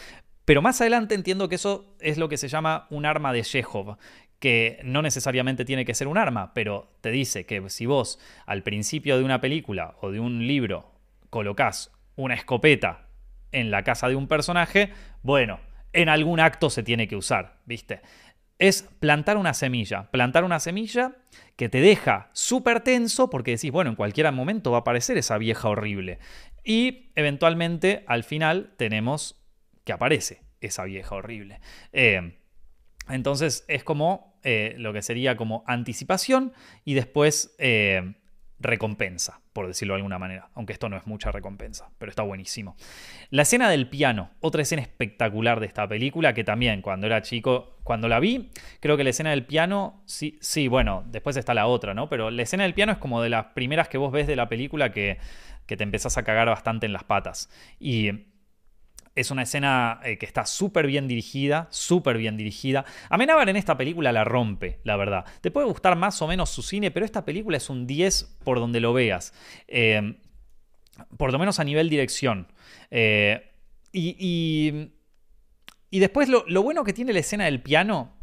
[0.49, 3.97] Pero más adelante entiendo que eso es lo que se llama un arma de Chekhov,
[4.39, 8.63] que no necesariamente tiene que ser un arma, pero te dice que si vos al
[8.63, 10.91] principio de una película o de un libro
[11.29, 13.09] colocás una escopeta
[13.51, 15.59] en la casa de un personaje, bueno,
[15.93, 18.01] en algún acto se tiene que usar, ¿viste?
[18.57, 21.15] Es plantar una semilla, plantar una semilla
[21.57, 25.37] que te deja súper tenso porque decís, bueno, en cualquier momento va a aparecer esa
[25.37, 26.17] vieja horrible.
[26.63, 29.39] Y eventualmente al final tenemos
[29.89, 31.61] que aparece esa vieja horrible.
[31.93, 32.37] Eh,
[33.09, 36.53] entonces es como eh, lo que sería como anticipación
[36.85, 38.13] y después eh,
[38.59, 42.75] recompensa, por decirlo de alguna manera, aunque esto no es mucha recompensa, pero está buenísimo.
[43.31, 47.79] La escena del piano, otra escena espectacular de esta película que también cuando era chico,
[47.83, 51.65] cuando la vi, creo que la escena del piano, sí, sí, bueno, después está la
[51.65, 52.09] otra, ¿no?
[52.09, 54.49] Pero la escena del piano es como de las primeras que vos ves de la
[54.49, 55.17] película que,
[55.65, 57.49] que te empezás a cagar bastante en las patas.
[57.79, 58.29] Y
[59.19, 62.85] es una escena eh, que está súper bien dirigida, súper bien dirigida.
[63.09, 65.25] Amenábar en esta película la rompe, la verdad.
[65.41, 68.59] Te puede gustar más o menos su cine, pero esta película es un 10 por
[68.59, 69.33] donde lo veas.
[69.67, 70.17] Eh,
[71.17, 72.47] por lo menos a nivel dirección.
[72.91, 73.51] Eh,
[73.91, 74.91] y,
[75.89, 78.13] y, después lo, lo bueno que tiene la escena del piano,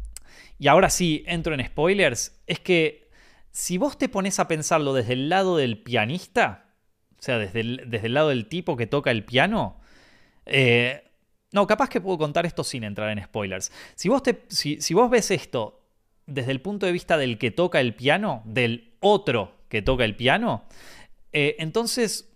[0.57, 3.09] y ahora sí entro en spoilers, es que
[3.51, 6.73] si vos te pones a pensarlo desde el lado del pianista,
[7.19, 9.76] o sea, desde desde el lado del tipo que toca el piano,
[10.47, 11.03] eh,
[11.51, 13.71] no, capaz que puedo contar esto sin entrar en spoilers.
[13.95, 15.81] Si vos, te, si, vos ves esto
[16.25, 20.15] desde el punto de vista del que toca el piano, del otro que toca el
[20.15, 20.65] piano,
[21.31, 22.33] eh, entonces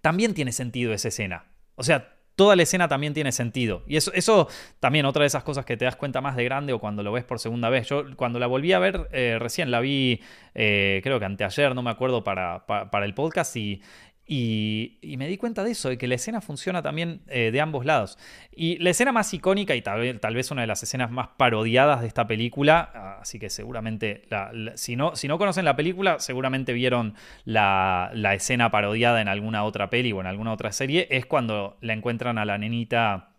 [0.00, 1.46] también tiene sentido esa escena.
[1.74, 3.82] O sea, toda la escena también tiene sentido.
[3.86, 6.72] Y eso, eso también otra de esas cosas que te das cuenta más de grande
[6.72, 7.88] o cuando lo ves por segunda vez.
[7.88, 10.20] Yo cuando la volví a ver, eh, recién la vi,
[10.52, 13.82] creo que anteayer, no me acuerdo, para, para el podcast y,
[14.30, 17.86] y, me di cuenta de eso, de que la escena funciona también eh, de ambos
[17.86, 18.18] lados.
[18.54, 22.08] Y la escena más icónica y tal vez, una de las escenas más parodiadas de
[22.08, 24.28] esta película, así que seguramente,
[24.74, 27.14] si, no, si, no, conocen la película, seguramente vieron
[27.46, 31.94] la, escena parodiada en alguna otra peli o en alguna otra serie, es cuando la
[31.94, 33.30] encuentran a la nenita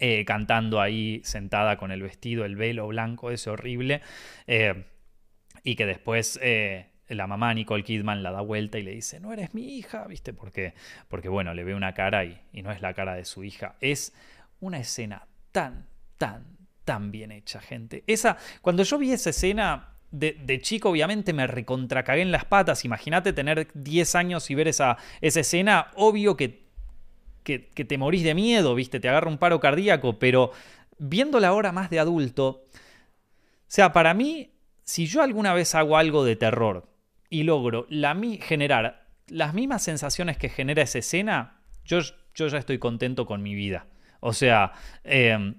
[0.00, 4.00] eh, cantando ahí sentada con el vestido, el velo blanco, ese horrible,
[4.48, 4.86] eh,
[5.62, 6.40] y que después
[7.10, 10.32] la mamá Nicole Kidman la da vuelta y le dice, no eres mi hija, ¿viste?
[10.32, 10.74] Porque,
[11.08, 13.76] porque bueno, le ve una cara y, y no es la cara de su hija.
[13.80, 14.14] Es
[14.60, 15.86] una escena tan,
[16.18, 16.44] tan,
[16.84, 18.04] tan bien hecha, gente.
[18.06, 22.84] Esa, cuando yo vi esa escena, de, chico obviamente me recontracagué en las patas.
[22.84, 25.88] Imagínate tener 10 años y ver esa, esa escena.
[25.94, 26.64] Obvio que,
[27.42, 29.00] que, que, te morís de miedo, ¿viste?
[29.00, 30.52] Te agarra un paro cardíaco, pero
[30.98, 32.64] viéndola ahora más de adulto,
[33.70, 34.50] o sea, para mí,
[34.82, 36.89] si yo alguna vez hago algo de terror
[37.30, 42.00] y logro la, generar las mismas sensaciones que genera esa escena, yo,
[42.34, 43.86] yo ya estoy contento con mi vida.
[44.18, 44.72] O sea,
[45.04, 45.54] em,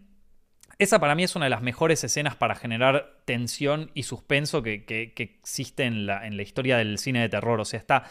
[0.78, 4.84] esa para mí es una de las mejores escenas para generar tensión y suspenso que,
[5.18, 7.60] existe en la, en la, historia del cine de terror.
[7.60, 8.04] O sea, está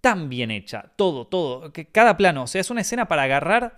[0.00, 3.76] tan bien hecha, todo, todo, que cada plano, o sea, es una escena para agarrar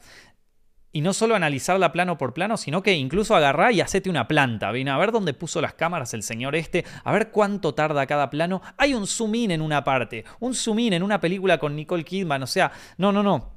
[0.95, 4.71] y no solo analizarla plano por plano, sino que incluso agarrar y hacerte una planta.
[4.71, 8.31] Ven a ver dónde puso las cámaras el señor este, a ver cuánto tarda cada
[8.31, 8.63] plano.
[8.79, 12.05] Hay un zoom in en una parte, un zoom in en una película con Nicole
[12.05, 13.55] Kidman, o sea, no, no, no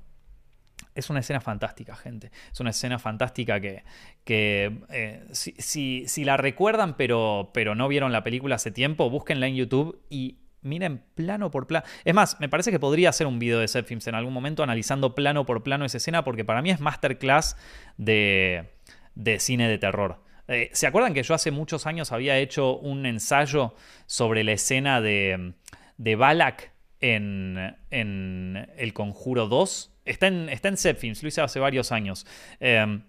[0.95, 2.31] es una escena fantástica, gente.
[2.51, 3.83] Es una escena fantástica que,
[4.23, 9.55] que eh, si, la recuerdan pero, pero no vieron la película hace tiempo, búsquenla en
[9.55, 11.85] YouTube y miren plano por plano.
[12.03, 14.63] Es más, me parece que podría hacer un video de Set Films en algún momento
[14.63, 17.55] analizando plano por plano esa escena porque para mí es masterclass
[17.97, 18.69] de,
[19.15, 20.21] de cine de terror.
[20.47, 25.01] Eh, ¿Se acuerdan que yo hace muchos años había hecho un ensayo sobre la escena
[25.01, 25.53] de,
[25.97, 29.93] de Balak en, en El Conjuro 2?
[30.05, 30.77] Está en, está en
[31.21, 32.25] lo hice hace varios años.
[32.61, 33.03] Em,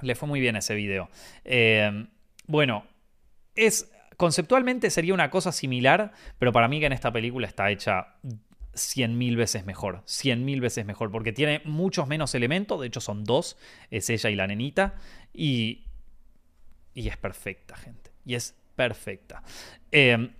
[0.00, 1.10] le fue muy bien ese video.
[1.44, 2.08] Em,
[2.46, 2.84] bueno,
[3.54, 3.89] es.
[4.20, 8.16] Conceptualmente sería una cosa similar, pero para mí que en esta película está hecha
[8.74, 10.02] 100.000 veces mejor.
[10.04, 13.56] 100.000 veces mejor, porque tiene muchos menos elementos, de hecho son dos,
[13.90, 14.96] es ella y la nenita,
[15.32, 15.86] y,
[16.92, 18.10] y es perfecta, gente.
[18.26, 19.42] Y es perfecta.
[19.90, 20.30] Eh,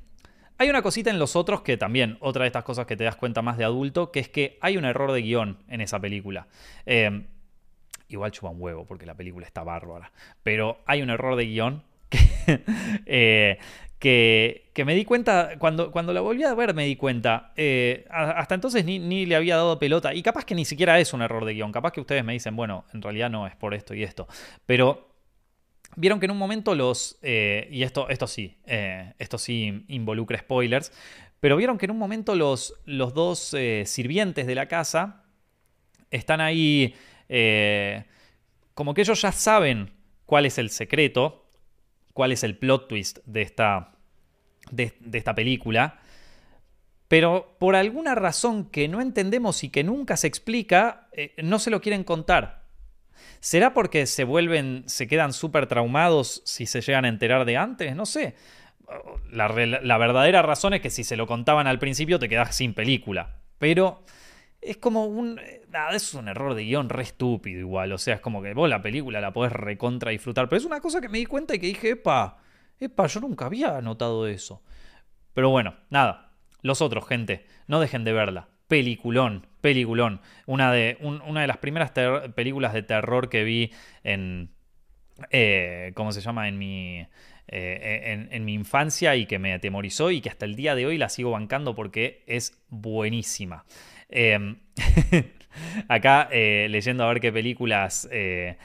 [0.58, 3.16] hay una cosita en los otros que también, otra de estas cosas que te das
[3.16, 6.48] cuenta más de adulto, que es que hay un error de guion en esa película.
[6.84, 7.28] Em,
[8.08, 10.12] igual chupa un huevo porque la película está bárbara.
[10.42, 11.88] Pero hay un error de guion
[13.06, 13.58] eh,
[13.98, 18.06] que, que, me di cuenta, cuando, cuando la volví a ver me di cuenta, eh,
[18.10, 21.22] hasta entonces ni, ni, le había dado pelota, y capaz que ni siquiera es un
[21.22, 23.94] error de guion, capaz que ustedes me dicen, bueno, en realidad no, es por esto
[23.94, 24.26] y esto,
[24.66, 25.08] pero
[25.96, 27.18] Vieron que en un momento los.
[27.20, 30.92] Eh, y esto, esto sí, esto sí involucra spoilers.
[31.40, 35.24] Pero vieron que en un momento los, los dos sirvientes de la casa
[36.12, 36.94] están ahí.
[38.74, 39.90] como que ellos ya saben
[40.30, 41.39] cuál es el secreto,
[42.12, 43.92] cuál es el plot twist de esta,
[44.70, 46.00] de esta película.
[47.08, 51.08] Pero por alguna razón que no entendemos y que nunca se explica,
[51.42, 52.60] no se lo quieren contar.
[53.40, 57.96] ¿Será porque se vuelven, se quedan súper traumados si se llegan a enterar de antes?
[57.96, 58.34] No sé.
[59.32, 63.36] La, verdadera razón es que si se lo contaban al principio te quedas sin película.
[63.58, 64.04] Pero
[64.60, 65.40] es como un.
[65.70, 67.92] Nada, es un error de guion re estúpido igual.
[67.92, 70.48] O sea, es como que vos la película la podés recontra disfrutar.
[70.48, 72.38] Pero es una cosa que me di cuenta y que dije, epa,
[72.78, 74.62] epa, yo nunca había notado eso.
[75.32, 76.32] Pero bueno, nada.
[76.62, 80.20] Los otros, gente, no dejen de verla peliculón, peliculón.
[80.46, 83.72] Una de, una de las primeras películas de terror que vi
[84.04, 84.50] en...
[85.30, 86.48] Eh, ¿Cómo se llama?
[86.48, 87.04] En mi...
[87.52, 90.98] Eh, en, mi infancia y que me atemorizó y que hasta el día de hoy
[90.98, 93.64] la sigo bancando porque es buenísima.
[94.08, 94.60] Em,
[95.88, 98.56] acá eh, leyendo a ver qué películas, qué,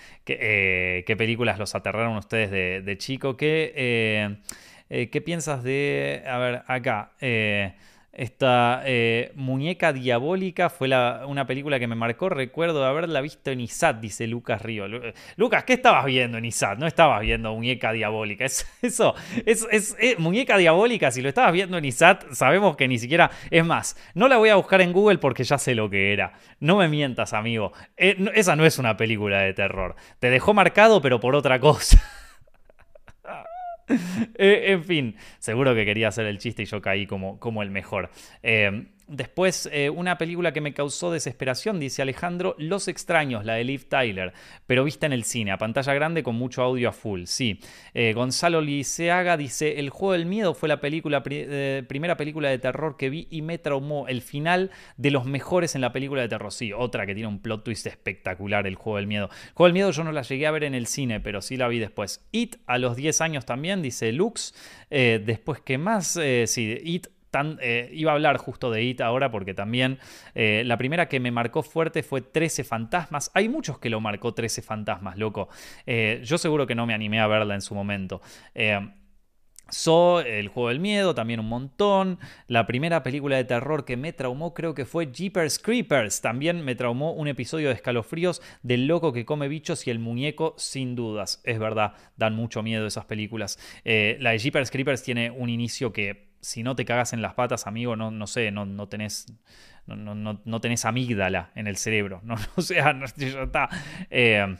[1.17, 3.37] películas los aterraron ustedes de, de chico.
[3.37, 4.37] ¿Qué,
[4.89, 6.23] ¿Qué piensas de...
[6.27, 7.11] A ver, acá.
[8.15, 10.87] Esta eh, muñeca diabólica fue
[11.27, 12.29] una película que me marcó.
[12.29, 14.85] Recuerdo de haberla visto en ISAT, dice Lucas Río.
[14.85, 16.77] Eh, Lucas, ¿qué estabas viendo en ISAT?
[16.77, 18.45] No estabas viendo muñeca diabólica.
[18.81, 21.11] eso, es, es, muñeca diabólica.
[21.11, 23.29] Si lo estabas viendo en ISAT, sabemos que ni siquiera.
[23.51, 26.33] Es más, no la voy a buscar en Google porque ya sé lo que era.
[26.61, 27.73] No me mientas, amigo.
[27.97, 29.97] Eh, esa no es una película de terror.
[30.19, 32.01] Te dejó marcado, pero por otra cosa.
[34.37, 37.71] Eh, en fin, seguro que quería hacer el chiste y yo caí como, como el
[37.71, 38.09] mejor.
[38.43, 43.63] Eh, Después, eh, una película que me causó desesperación, dice Alejandro, Los extraños, la de
[43.63, 44.33] Liv Tyler,
[44.65, 47.59] pero vista en el cine, a pantalla grande con mucho audio a full, sí.
[47.93, 52.57] Eh, Gonzalo Liceaga dice, El juego del miedo fue la película, eh, primera película de
[52.57, 54.07] terror que vi y me traumó.
[54.07, 57.39] El final de los mejores en la película de terror, sí, otra que tiene un
[57.39, 59.29] plot twist espectacular, El juego del miedo.
[59.31, 61.57] El juego del miedo yo no la llegué a ver en el cine, pero sí
[61.57, 62.25] la vi después.
[62.31, 64.55] It a los 10 años también, dice Lux.
[64.89, 66.19] después, ¿qué más?
[66.45, 67.07] sí, It
[67.61, 69.99] eh, iba a hablar justo de It ahora porque también
[70.33, 73.31] eh, la primera que me marcó fuerte fue 13 fantasmas.
[73.33, 75.49] Hay muchos que lo marcó 13 fantasmas, loco.
[75.85, 78.21] Eh, yo seguro que no me animé a verla en su momento.
[79.67, 82.19] So, El Juego del Miedo, también un montón.
[82.47, 86.21] La primera película de terror que me traumó creo que fue Jeepers Creepers.
[86.21, 90.53] También me traumó un episodio de escalofríos del loco que come bichos y el muñeco,
[90.57, 91.41] sin dudas.
[91.43, 93.57] Es verdad, dan mucho miedo esas películas.
[93.83, 97.65] la de Jeepers Creepers tiene un inicio que si no te cagas en las patas,
[97.65, 99.25] amigo, no, no sé, no, no tenés.
[99.87, 102.21] No, tenés amígdala en el cerebro.
[102.23, 103.69] No, o sea, no, ya está.
[104.09, 104.55] Eh,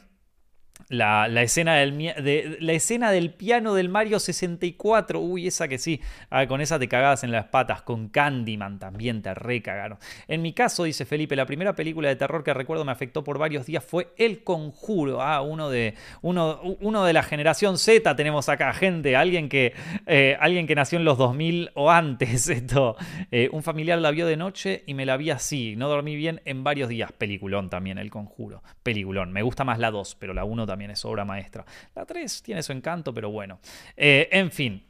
[0.88, 5.20] La, escena del, de, la escena del piano del Mario 64.
[5.20, 6.00] Uy, esa que sí.
[6.30, 7.82] Ah, con esa te cagabas en las patas.
[7.82, 9.98] Con Candyman también te recagaron.
[10.28, 13.38] En mi caso, dice Felipe, la primera película de terror que recuerdo me afectó por
[13.38, 15.22] varios días fue El Conjuro.
[15.22, 19.16] Ah, uno de, uno de la generación Z tenemos acá, gente.
[19.16, 19.74] Alguien que,
[20.06, 22.48] eh, alguien que nació en los 2000 o antes.
[22.48, 22.96] Esto.
[23.32, 25.74] Eh, un familiar la vio de noche y me la vi así.
[25.74, 27.10] No dormí bien en varios días.
[27.10, 28.62] Peliculón también, El Conjuro.
[28.84, 29.32] Peliculón.
[29.32, 31.64] Me gusta más la 2, pero la 1 también es obra maestra.
[31.94, 33.60] La 3 tiene su encanto, pero bueno.
[33.96, 34.82] Eh, en fin.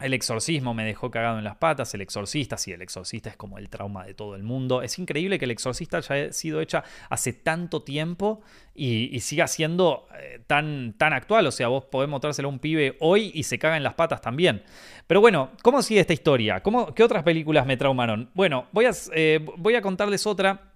[0.00, 3.58] El exorcismo me dejó cagado en las patas, el exorcista, sí, el exorcista es como
[3.58, 4.80] el trauma de todo el mundo.
[4.82, 8.40] Es increíble que el exorcista haya sido hecha hace tanto tiempo
[8.74, 11.48] y, siga siendo eh, tan, tan actual.
[11.48, 14.20] O sea, vos podés mostrárselo a un pibe hoy y se caga en las patas
[14.20, 14.62] también.
[15.08, 16.62] Pero bueno, ¿cómo sigue esta historia?
[16.62, 18.30] ¿Cómo, ¿Qué otras películas me traumaron?
[18.34, 20.67] Bueno, voy a, eh, voy a contarles otra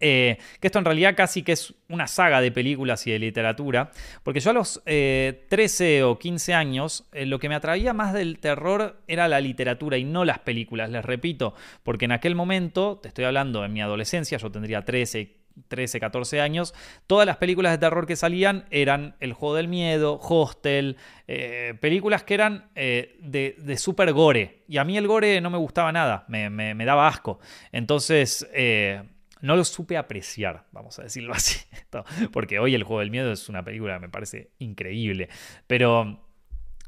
[0.00, 3.90] eh, que esto en realidad casi que es una saga de películas y de literatura,
[4.22, 5.48] porque yo a los 13
[5.98, 9.98] eh, o 15 años eh, lo que me atraía más del terror era la literatura
[9.98, 13.80] y no las películas, les repito, porque en aquel momento, te estoy hablando en mi
[13.82, 15.34] adolescencia, yo tendría 13,
[15.66, 16.74] 13, 14 años,
[17.08, 20.96] todas las películas de terror que salían eran El Juego del Miedo, Hostel,
[21.80, 24.62] películas que eran de, de super gore.
[24.68, 27.40] Y a mí el gore no me gustaba nada, me, me daba asco.
[27.72, 28.48] Entonces,
[29.40, 31.58] no lo supe apreciar, vamos a decirlo así.
[32.32, 35.28] Porque hoy El Juego del Miedo es una película que me parece increíble.
[35.66, 36.20] Pero,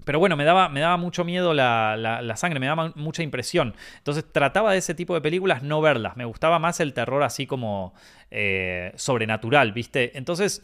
[0.04, 3.74] pero bueno, me daba, me daba mucho miedo la, sangre, me daba mucha impresión.
[3.98, 6.16] Entonces trataba de ese tipo de películas no verlas.
[6.16, 7.94] Me gustaba más el terror así como
[8.30, 10.16] eh, sobrenatural, ¿viste?
[10.16, 10.62] Entonces,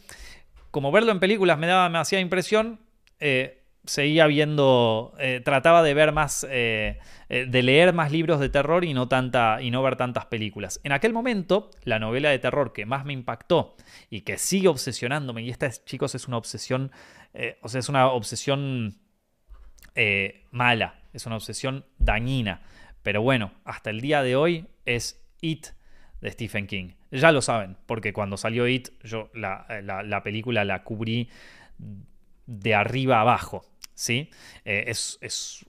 [0.71, 2.81] como verlo en películas me daba demasiada impresión,
[3.21, 8.49] eh, seguía viendo, eh, trataba de ver más, eh, eh, de leer más libros de
[8.49, 10.81] terror y no, tanta, y no ver tantas películas.
[10.85, 13.77] En aquel momento, la novela de terror que más me impactó
[14.11, 16.93] y que sigue obsesionándome, y esta, chicos, es una obsesión,
[17.63, 18.99] o sea, es una obsesión
[20.51, 22.63] mala, es una obsesión dañina,
[23.03, 25.69] pero bueno, hasta el día de hoy es It
[26.21, 26.91] de Stephen King.
[27.11, 31.31] Ya lo saben, porque cuando salió It, yo la, la película la cubrí
[32.47, 33.65] de arriba abajo.
[33.97, 34.31] ¿Sí?
[34.65, 35.67] Eh, es,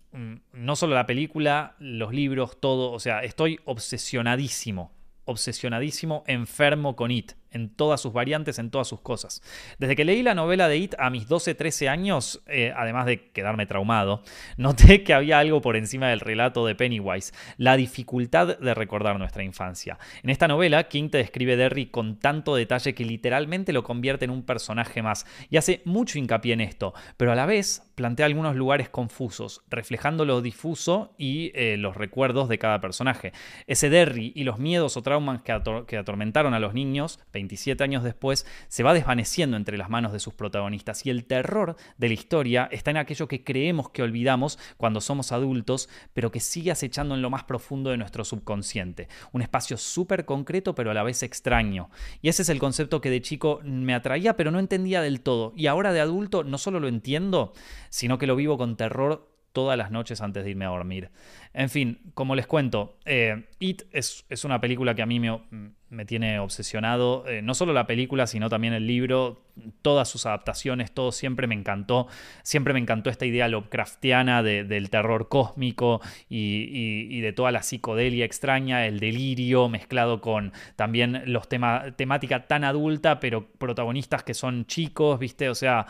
[0.54, 4.92] no solo la película, los libros, todo, o sea, estoy obsesionadísimo,
[5.26, 9.42] obsesionadísimo, enfermo con It en todas sus variantes, en todas sus cosas.
[9.80, 13.32] Desde que leí la novela de It a mis 12, 13 años, eh, además de
[13.32, 14.22] quedarme traumado,
[14.58, 19.44] noté que había algo por encima del relato de Pennywise, la dificultad de recordar nuestra
[19.44, 19.98] infancia.
[20.24, 24.32] En esta novela, King te describe Derry con tanto detalle que literalmente lo convierte en
[24.32, 28.56] un personaje más, y hace mucho hincapié en esto, pero a la vez plantea algunos
[28.56, 33.34] lugares confusos, reflejando lo difuso y eh, los recuerdos de cada personaje.
[33.66, 38.04] Ese Derry y los miedos o traumas que, que atormentaron a los niños, 27 años
[38.04, 42.14] después, se va desvaneciendo entre las manos de sus protagonistas y el terror de la
[42.14, 47.16] historia está en aquello que creemos que olvidamos cuando somos adultos, pero que sigue acechando
[47.16, 49.08] en lo más profundo de nuestro subconsciente.
[49.32, 51.90] Un espacio súper concreto pero a la vez extraño.
[52.22, 55.52] Y ese es el concepto que de chico me atraía pero no entendía del todo.
[55.56, 57.54] Y ahora de adulto no solo lo entiendo,
[57.98, 61.10] sino que lo vivo con terror todas las noches antes de irme a dormir.
[61.52, 66.38] En fin, como les cuento, eh, It es, una película que a mí me, tiene
[66.38, 67.28] obsesionado.
[67.28, 69.48] Eh, no solo la película, sino también el libro,
[69.82, 72.06] todas sus adaptaciones, todo siempre me encantó.
[72.44, 78.86] Siempre me encantó esta idea Lovecraftiana del terror cósmico y, de toda la psicodelia extraña,
[78.86, 85.18] el delirio mezclado con también los temas temática tan adulta, pero protagonistas que son chicos,
[85.18, 85.50] ¿viste?
[85.50, 85.88] O sea,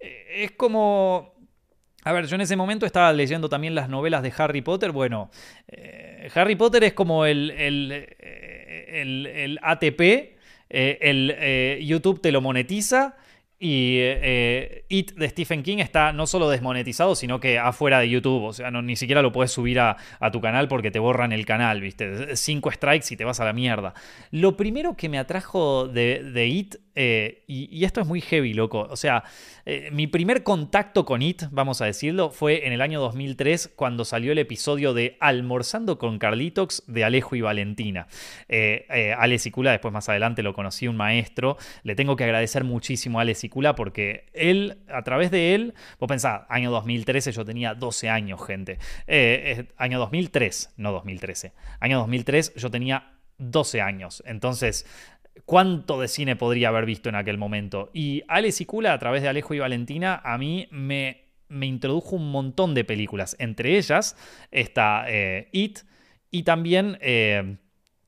[0.00, 1.36] es como
[2.06, 4.92] a ver, yo en ese momento estaba leyendo también las novelas de Harry Potter.
[4.92, 5.28] Bueno,
[5.66, 7.90] eh, Harry Potter es como el, el,
[8.20, 10.00] eh, ATP,
[10.70, 13.16] eh, el YouTube te lo monetiza
[13.58, 14.00] y
[14.88, 18.44] It de Stephen King está no solo desmonetizado, sino que afuera de YouTube.
[18.44, 19.96] O sea, ni siquiera lo puedes subir a,
[20.32, 22.36] tu canal porque te borran el canal, ¿viste?
[22.36, 23.94] Cinco strikes y te vas a la mierda.
[24.30, 28.88] Lo primero que me atrajo de, de It eh, y, esto es muy heavy, loco.
[28.90, 29.22] O sea,
[29.66, 34.06] eh, mi primer contacto con It, vamos a decirlo, fue en el año 2003 cuando
[34.06, 38.06] salió el episodio de Almorzando con Carlitox de Alejo y Valentina.
[38.48, 41.58] Eh, Ale Sicula, después más adelante lo conocí, un maestro.
[41.82, 43.34] Le tengo que agradecer muchísimo a Ale
[43.74, 48.78] Porque él, a través de él, vos pensás, año 2013 yo tenía 12 años, gente.
[49.76, 51.52] año 2003, no 2013.
[51.80, 54.22] Año 2003 yo tenía 12 años.
[54.26, 54.86] Entonces,
[55.44, 57.90] cuánto de cine podría haber visto en aquel momento.
[57.92, 62.16] Y Alex y Kula, a través de Alejo y Valentina, a mí me, me introdujo
[62.16, 63.36] un montón de películas.
[63.38, 64.16] Entre ellas
[64.50, 65.80] está eh, It
[66.30, 66.98] y también...
[67.00, 67.56] Eh,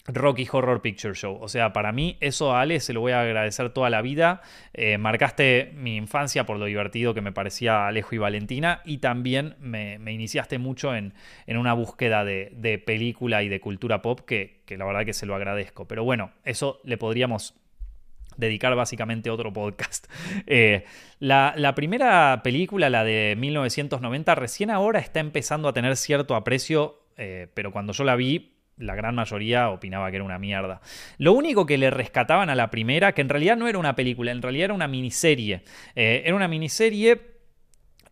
[0.09, 1.39] Rocky Horror Picture Show.
[1.41, 4.43] O sea, para mí eso a Ale se lo voy a agradecer toda la vida.
[4.73, 9.57] Eh, marcaste mi infancia por lo divertido que me parecía Alejo y Valentina y también
[9.61, 11.13] me, iniciaste mucho en,
[11.47, 15.87] una búsqueda de, película y de cultura pop que, la verdad que se lo agradezco.
[15.87, 17.55] Pero bueno, eso le podríamos
[18.37, 20.07] dedicar básicamente otro podcast.
[20.47, 20.85] Eh,
[21.19, 27.49] la, primera película, la de 1990, recién ahora está empezando a tener cierto aprecio, eh,
[27.53, 30.81] pero cuando yo la vi la gran mayoría opinaba que era una mierda.
[31.19, 34.33] Lo único que le rescataban a la primera, que en realidad no era una película,
[34.33, 35.63] en realidad era una miniserie.
[35.95, 37.38] Eh, era una miniserie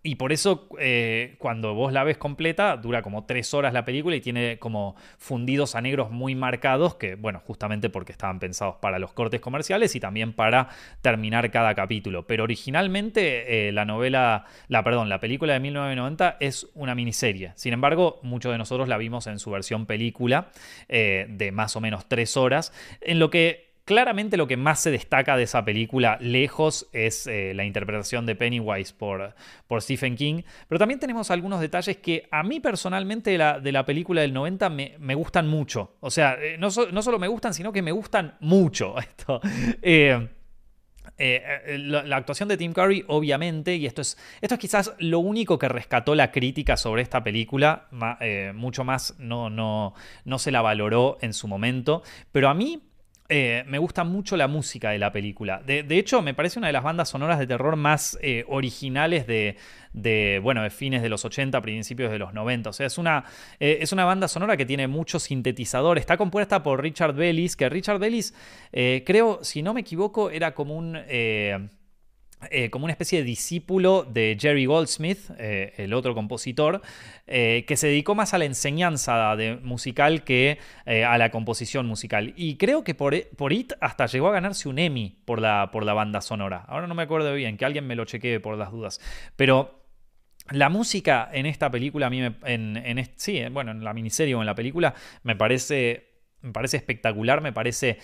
[0.07, 4.15] y por eso eh, cuando vos la ves completa, dura como tres horas la película
[4.15, 9.01] y tiene como fundidos a negros muy marcados, que bueno, justamente porque estaban pensados para
[9.01, 10.69] los cortes comerciales y también para
[11.03, 12.25] terminar cada capítulo.
[12.25, 17.51] Pero originalmente eh, la novela, la perdón, la película de 1990 es una miniserie.
[17.57, 20.51] Sin embargo, muchos de nosotros la vimos en su versión película
[20.89, 24.91] eh, de más o menos tres horas, en lo que Claramente lo que más se
[24.91, 29.37] destaca de esa película, lejos, es eh, la interpretación de Pennywise por,
[29.69, 33.71] por, Stephen King, pero también tenemos algunos detalles que a mí personalmente de la, de
[33.71, 35.95] la película del 90 me, gustan mucho.
[36.01, 38.99] O sea, eh, no, solo me gustan, sino que me gustan mucho.
[38.99, 39.41] Esto.
[39.83, 40.31] Eh,
[41.79, 45.69] la, actuación de Tim Curry, obviamente, y esto es, esto es quizás lo único que
[45.69, 47.87] rescató la crítica sobre esta película,
[48.53, 52.83] mucho más no, no, no se la valoró en su momento, pero a mí
[53.29, 55.63] eh, me gusta mucho la música de la película.
[55.65, 60.41] De, hecho, me parece una de las bandas sonoras de terror más eh, originales de,
[60.43, 62.71] bueno, de fines de los 80, principios de los 90.
[62.71, 63.25] O sea, es una,
[63.59, 65.99] eh, es una banda sonora que tiene mucho sintetizador.
[65.99, 68.35] Está compuesta por Richard Bellis, que Richard Bellis,
[68.71, 70.97] creo, si no me equivoco, era como un
[72.51, 76.83] eh, como una especie de discípulo de Jerry Goldsmith, eh, el otro compositor,
[77.27, 82.35] eh, que se dedicó más a la enseñanza de musical que a la composición musical.
[82.37, 85.85] Y creo que por, por, It hasta llegó a ganarse un Emmy por la, por
[85.85, 86.65] la banda sonora.
[86.69, 89.01] Ahora no me acuerdo bien, que alguien me lo chequee por las dudas.
[89.37, 89.83] Pero
[90.51, 94.41] la música en esta película, a mí me, en, sí, bueno, en la miniserie o
[94.41, 96.11] en la película, me parece,
[96.43, 97.99] me parece espectacular, me parece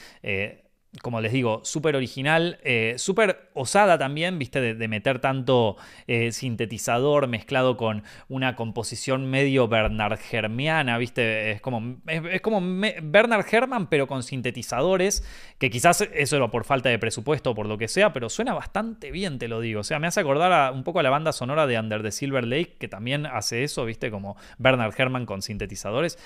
[1.01, 5.77] como les digo, súper original, eh, súper osada también, viste, de, meter tanto
[6.07, 12.61] eh, sintetizador mezclado con una composición medio Bernard Hermiana, viste, es como, es, como
[13.03, 15.25] Bernard Herrmann, pero con sintetizadores,
[15.59, 18.53] que quizás eso era por falta de presupuesto o por lo que sea, pero suena
[18.53, 19.81] bastante bien, te lo digo.
[19.81, 22.47] O sea, me hace acordar un poco a la banda sonora de Under the Silver
[22.47, 26.19] Lake, que también hace eso, viste, como Bernard Herrmann con sintetizadores.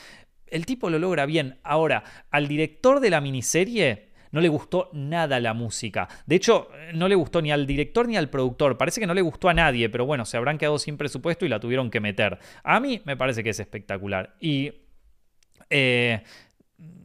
[0.49, 1.59] El tipo lo logra bien.
[1.63, 6.09] Ahora, al director de la miniserie no le gustó nada la música.
[6.27, 8.79] De hecho, no le gustó ni al director ni al productor.
[8.79, 11.49] Parece que no le gustó a nadie, pero bueno, se habrán quedado sin presupuesto y
[11.49, 12.39] la tuvieron que meter.
[12.63, 14.37] A mí me parece que es espectacular.
[14.41, 14.73] Y...
[15.69, 16.23] Eh,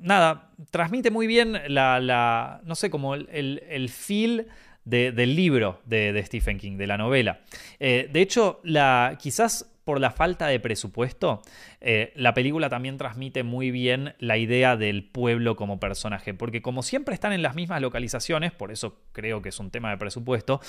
[0.02, 4.48] nada, transmite muy bien la, no sé, como el, feel
[4.86, 7.42] del libro de, Stephen King, de la novela.
[7.80, 11.42] Eh, de hecho, la, quizás por la falta de presupuesto,
[11.80, 16.84] eh, la película también transmite muy bien la idea del pueblo como personaje, porque como
[16.84, 20.62] siempre están en las mismas localizaciones, por eso creo que es un tema de presupuesto,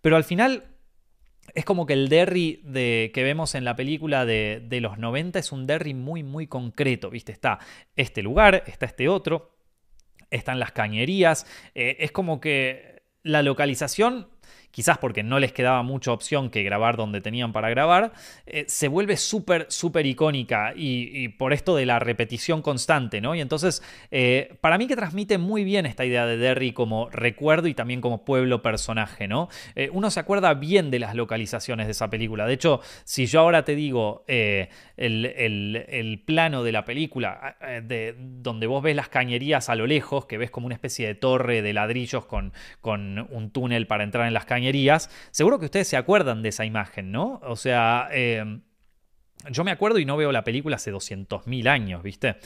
[0.00, 0.64] pero al final
[1.54, 5.52] es como que el Derry de, que vemos en la película de, los 90 es
[5.52, 7.32] un Derry muy, muy concreto, ¿viste?
[7.32, 7.58] Está
[7.96, 9.56] este lugar, está este otro,
[10.30, 14.28] están las cañerías, eh, es como que la localización
[14.70, 18.12] quizás porque no les quedaba mucha opción que grabar donde tenían para grabar,
[18.46, 23.34] eh, se vuelve súper, súper icónica y, por esto de la repetición constante, ¿no?
[23.34, 27.68] Y entonces, eh, para mí que transmite muy bien esta idea de Derry como recuerdo
[27.68, 29.48] y también como pueblo personaje, ¿no?
[29.74, 32.46] Eh, uno se acuerda bien de las localizaciones de esa película.
[32.46, 34.68] De hecho, si yo ahora te digo el,
[36.26, 40.50] plano de la película, de, donde vos ves las cañerías a lo lejos, que ves
[40.50, 44.44] como una especie de torre de ladrillos con, con un túnel para entrar en las
[44.44, 44.59] cañerías,
[45.30, 47.40] seguro que ustedes se acuerdan de esa imagen, ¿no?
[47.44, 48.60] O sea, eh,
[49.50, 52.36] yo me acuerdo y no veo la película hace 200.000 años, ¿viste?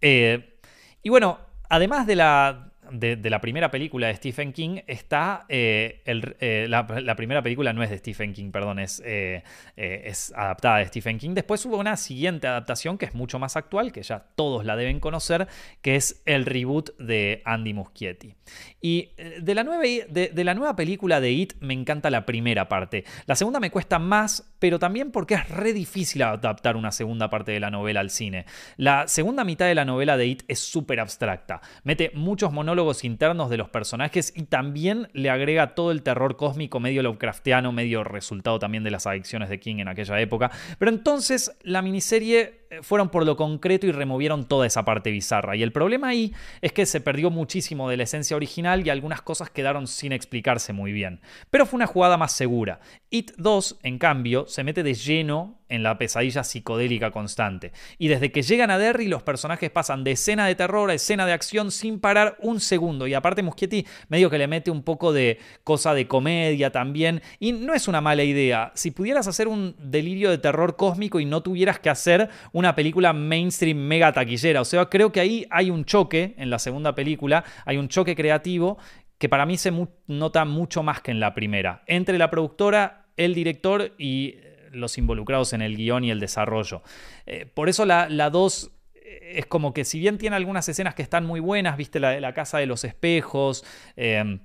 [0.00, 0.58] Eh,
[1.02, 1.38] y bueno,
[1.68, 7.42] además de la, de, la primera película de Stephen King está eh, eh, la, primera
[7.42, 9.42] película no es de Stephen King, perdón, es, eh,
[9.76, 11.34] es adaptada de Stephen King.
[11.34, 15.00] Después hubo una siguiente adaptación que es mucho más actual, que ya todos la deben
[15.00, 15.48] conocer,
[15.82, 18.34] que es el reboot de Andy Muschietti.
[18.80, 19.10] Y
[19.40, 23.04] de la nueva, de, de la nueva película de It me encanta la primera parte.
[23.26, 27.52] La segunda me cuesta más, pero también porque es re difícil adaptar una segunda parte
[27.52, 28.46] de la novela al cine.
[28.76, 31.60] La segunda mitad de la novela de It es súper abstracta.
[31.82, 32.73] Mete muchos monólogos
[33.04, 38.04] internos de los personajes y también le agrega todo el terror cósmico medio Lovecraftiano, medio
[38.04, 40.50] resultado también de las adicciones de King en aquella época.
[40.78, 45.56] Pero entonces la miniserie eh, fueron por lo concreto y removieron toda esa parte bizarra.
[45.56, 49.22] Y el problema ahí es que se perdió muchísimo de la esencia original y algunas
[49.22, 51.20] cosas quedaron sin explicarse muy bien.
[51.50, 52.80] Pero fue una jugada más segura.
[53.10, 57.72] It 2, en cambio, se mete de lleno en la pesadilla psicodélica constante.
[57.98, 61.26] Y desde que llegan a Derry, los personajes pasan de escena de terror a escena
[61.26, 63.06] de acción sin parar un segundo.
[63.06, 67.22] Y aparte, Muschietti medio que le mete un poco de cosa de comedia también.
[67.38, 68.72] Y no es una mala idea.
[68.74, 73.12] Si pudieras hacer un delirio de terror cósmico y no tuvieras que hacer una película
[73.12, 74.60] mainstream mega taquillera.
[74.60, 78.14] O sea, creo que ahí hay un choque en la segunda película, hay un choque
[78.14, 78.78] creativo
[79.18, 79.72] que para mí se
[80.06, 81.82] nota mucho más que en la primera.
[81.86, 84.36] Entre la productora, el director y
[84.74, 86.82] los involucrados en el guion y el desarrollo.
[87.26, 91.02] Eh, por eso la 2 eh, es como que si bien tiene algunas escenas que
[91.02, 93.64] están muy buenas, viste la de la casa de los espejos,
[93.96, 94.40] em,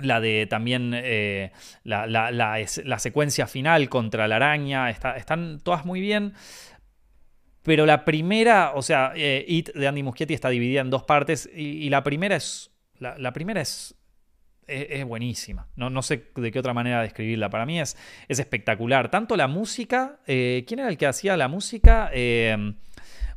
[0.00, 1.52] la de también eh,
[1.84, 6.34] la, secuencia final contra la araña, están todas muy bien.
[7.62, 11.90] Pero la primera, o sea, It de Andy Muschietti está dividida en dos partes y,
[11.90, 13.99] la primera es, la primera es
[14.70, 15.66] es, buenísima.
[15.76, 17.50] No, no, sé de qué otra manera describirla.
[17.50, 17.96] Para mí es,
[18.28, 19.10] es espectacular.
[19.10, 20.20] Tanto la música.
[20.26, 22.10] Eh, ¿Quién era el que hacía la música?
[22.12, 22.74] Eh,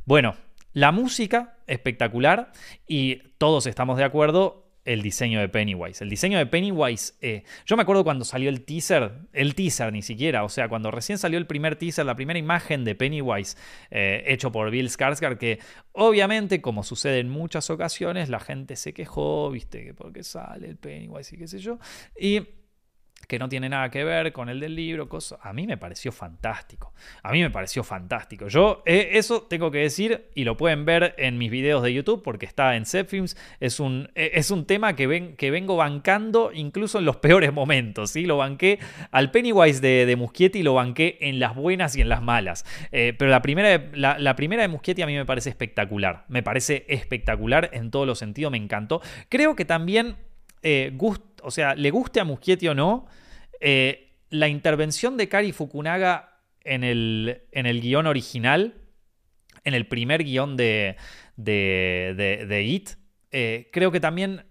[0.04, 0.36] bueno,
[0.72, 2.52] la música espectacular
[2.86, 6.02] y todos estamos de acuerdo el diseño de Pennywise.
[6.04, 10.02] El diseño de Pennywise, eh, yo me acuerdo cuando salió el teaser, el teaser ni
[10.02, 13.56] siquiera, o sea, cuando recién salió el primer teaser, la primera imagen de Pennywise
[13.90, 15.58] eh, hecho por Bill Skarsgård, que
[15.92, 20.76] obviamente, como sucede en muchas ocasiones, la gente se quejó, viste, que porque sale el
[20.76, 21.78] Pennywise y qué sé yo,
[22.18, 22.42] y
[23.26, 25.38] que no tiene nada que ver con el del libro, cosa.
[25.42, 26.92] A mí me pareció fantástico.
[27.22, 28.48] A mí me pareció fantástico.
[28.48, 32.22] Yo, eh, eso tengo que decir, y lo pueden ver en mis videos de YouTube,
[32.22, 33.36] porque está en Zepfilms.
[33.60, 37.52] Es un, eh, es un tema que, ven, que vengo bancando incluso en los peores
[37.52, 38.10] momentos.
[38.10, 38.26] ¿sí?
[38.26, 38.78] Lo banqué
[39.10, 42.64] al Pennywise de, de Muschietti, lo banqué en las buenas y en las malas.
[42.92, 46.24] Eh, pero la primera, la, primera de Muschietti a mí me parece espectacular.
[46.28, 49.00] Me parece espectacular en todos los sentidos, me encantó.
[49.28, 50.16] Creo que también
[51.44, 53.06] o sea, le guste a Muschietti o no,
[53.60, 58.74] eh, la intervención de Kari Fukunaga en el, en el guion original,
[59.64, 60.96] en el primer guion de,
[61.36, 62.90] de, It,
[63.30, 64.44] eh, creo que también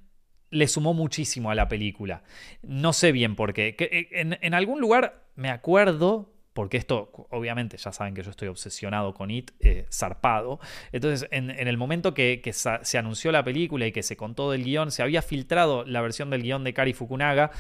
[0.50, 2.24] le sumó muchísimo a la película.
[2.62, 3.76] No sé bien por qué.
[3.80, 9.14] Eh, en, algún lugar me acuerdo porque esto, obviamente, ya saben que yo estoy obsesionado
[9.14, 9.52] con It,
[9.92, 10.60] zarpado.
[10.92, 14.92] Entonces, en, el momento que, se anunció la película y que se contó del guion,
[14.92, 17.52] se había filtrado la versión del guion de Kari Fukunaga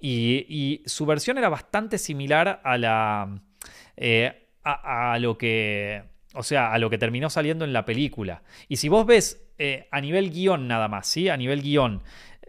[0.00, 3.40] y, su versión era bastante similar a la.
[3.96, 6.04] Eh, a, lo que.
[6.34, 8.42] O sea, a lo que terminó saliendo en la película.
[8.68, 11.28] Y si vos ves eh, a nivel guion nada más, ¿sí?
[11.28, 12.02] A nivel guion,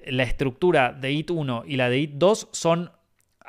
[0.06, 2.92] la estructura de IT 1 y la de IT 2 son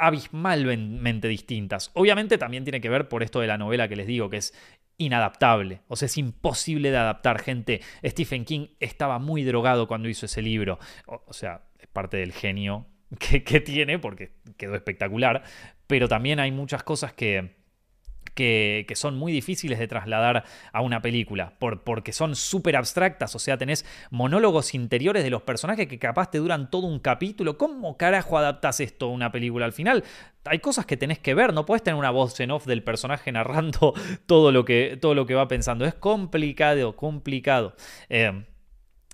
[0.00, 1.90] abismalmente distintas.
[1.94, 4.54] Obviamente también tiene que ver por esto de la novela que les digo, que es
[4.96, 5.82] inadaptable.
[5.88, 7.80] O sea, es imposible de adaptar, gente.
[8.04, 10.78] Stephen King estaba muy drogado cuando hizo ese libro.
[11.06, 12.86] o sea, es parte del genio
[13.18, 15.42] que, tiene, porque quedó espectacular,
[15.86, 17.56] pero también hay muchas cosas que,
[18.40, 23.38] que, son muy difíciles de trasladar a una película, por, porque son súper abstractas, o
[23.38, 27.58] sea, tenés monólogos interiores de los personajes que capaz te duran todo un capítulo.
[27.58, 29.66] ¿Cómo carajo adaptas esto a una película?
[29.66, 30.04] Al final
[30.44, 33.30] hay cosas que tenés que ver, no puedes tener una voz en off del personaje
[33.30, 33.94] narrando
[34.26, 35.84] todo lo que, todo lo que va pensando.
[35.84, 37.74] Es complicado, complicado.
[38.08, 38.44] Eh,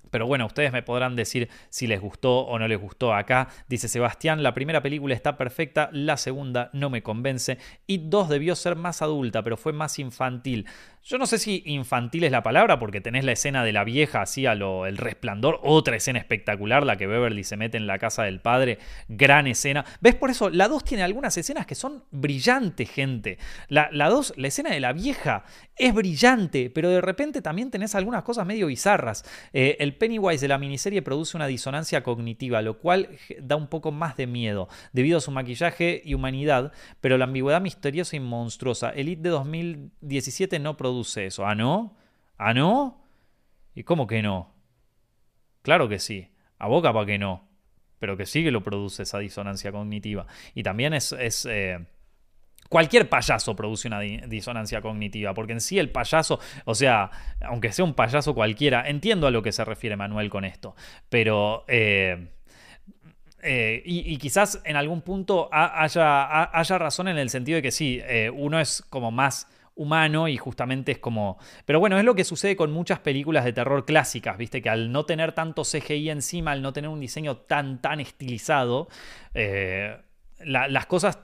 [0.09, 3.47] pero bueno, ustedes me podrán decir si les gustó o no les gustó acá.
[3.67, 7.57] Dice Sebastián, la primera película está perfecta, la segunda no me convence.
[7.85, 10.65] Y dos debió ser más adulta, pero fue más infantil.
[11.07, 14.23] Yo no sé si infantil es la palabra, porque tenés la escena de la vieja
[14.23, 17.97] así a lo el resplandor, otra escena espectacular, la que Beverly se mete en la
[17.97, 18.77] casa del padre,
[19.07, 19.85] gran escena.
[20.01, 20.15] ¿Ves?
[20.15, 23.37] Por eso, la 2 tiene algunas escenas que son brillantes, gente.
[23.69, 25.45] La 2, la, escena de la vieja,
[25.77, 29.23] es brillante, pero de repente también tenés algunas cosas medio bizarras.
[29.53, 33.93] Eh, el Pennywise de la miniserie produce una disonancia cognitiva, lo cual da un poco
[33.93, 38.89] más de miedo, debido a su maquillaje y humanidad, pero la ambigüedad misteriosa y monstruosa.
[38.89, 41.45] Elite de 2017 no produce eso.
[41.45, 41.95] ¿Ah, no?
[42.37, 43.03] ¿Ah, no?
[43.75, 44.53] ¿Y cómo que no?
[45.61, 46.29] Claro que sí.
[46.59, 47.47] A boca para que no.
[47.99, 50.25] Pero que sí que lo produce esa disonancia cognitiva.
[50.53, 51.13] Y también es...
[51.49, 51.79] Eh,
[52.69, 57.85] cualquier payaso produce una disonancia cognitiva, porque en sí el payaso, o sea, aunque sea
[57.85, 60.75] un payaso cualquiera, entiendo a lo que se refiere Manuel con esto,
[61.09, 61.63] pero...
[61.67, 62.29] Eh,
[63.43, 68.01] eh, y, quizás en algún punto haya, haya, razón en el sentido de que sí,
[68.33, 71.37] uno es como más humano y justamente es como...
[71.65, 74.91] Pero bueno, es lo que sucede con muchas películas de terror clásicas, viste, que al
[74.91, 78.89] no tener tanto CGI encima, al no tener un diseño tan, tan estilizado,
[79.33, 79.97] eh,
[80.39, 81.19] las cosas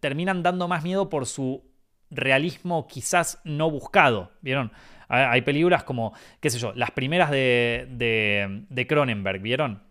[0.00, 1.64] terminan dando más miedo por su
[2.10, 4.72] realismo quizás no buscado, ¿vieron?
[5.08, 7.86] Hay películas como, qué sé yo, las primeras de,
[8.68, 9.82] de, Cronenberg, ¿vieron?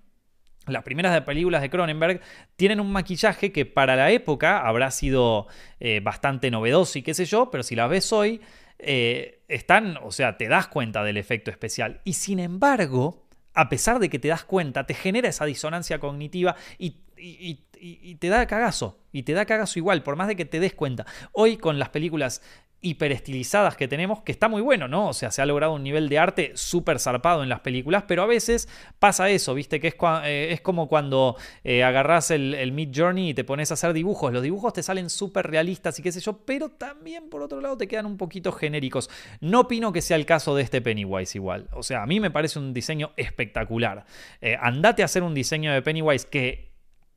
[0.68, 2.22] Las primeras películas de Cronenberg
[2.56, 5.48] tienen un maquillaje que para la época habrá sido
[5.80, 8.42] eh, bastante novedoso y qué sé yo, pero si las ves hoy,
[8.80, 12.02] eh, están, o sea, te das cuenta del efecto especial.
[12.04, 16.56] Y sin embargo, a pesar de que te das cuenta, te genera esa disonancia cognitiva
[16.78, 19.00] y, y te da cagazo.
[19.12, 21.06] Y te da cagazo igual, por más de que te des cuenta.
[21.32, 22.42] Hoy con las películas
[22.86, 25.10] hiperestilizadas que tenemos, que está muy bueno, ¿no?
[25.10, 28.22] O sea, se ha logrado un nivel de arte súper zarpado en las películas, pero
[28.22, 28.70] a veces
[29.00, 29.80] pasa eso, ¿viste?
[29.80, 33.74] Que es, eh, es como cuando eh, agarras el, Mid Journey y te pones a
[33.74, 34.32] hacer dibujos.
[34.32, 37.76] Los dibujos te salen súper realistas y qué sé yo, pero también por otro lado
[37.76, 39.10] te quedan un poquito genéricos.
[39.42, 41.68] No opino que sea el caso de este Pennywise igual.
[41.74, 44.06] O sea, a mí me parece un diseño espectacular.
[44.42, 46.72] Eh, andate a hacer un diseño de Pennywise que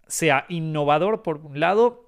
[0.06, 2.07] sea innovador por un lado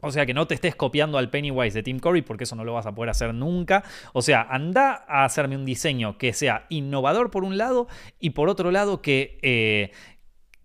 [0.00, 2.64] o sea, que no te estés copiando al Pennywise de Tim Curry, porque eso no
[2.64, 3.84] lo vas a poder hacer nunca.
[4.12, 7.88] O sea, anda a hacerme un diseño que sea innovador por un lado
[8.18, 9.90] y por otro lado que, eh,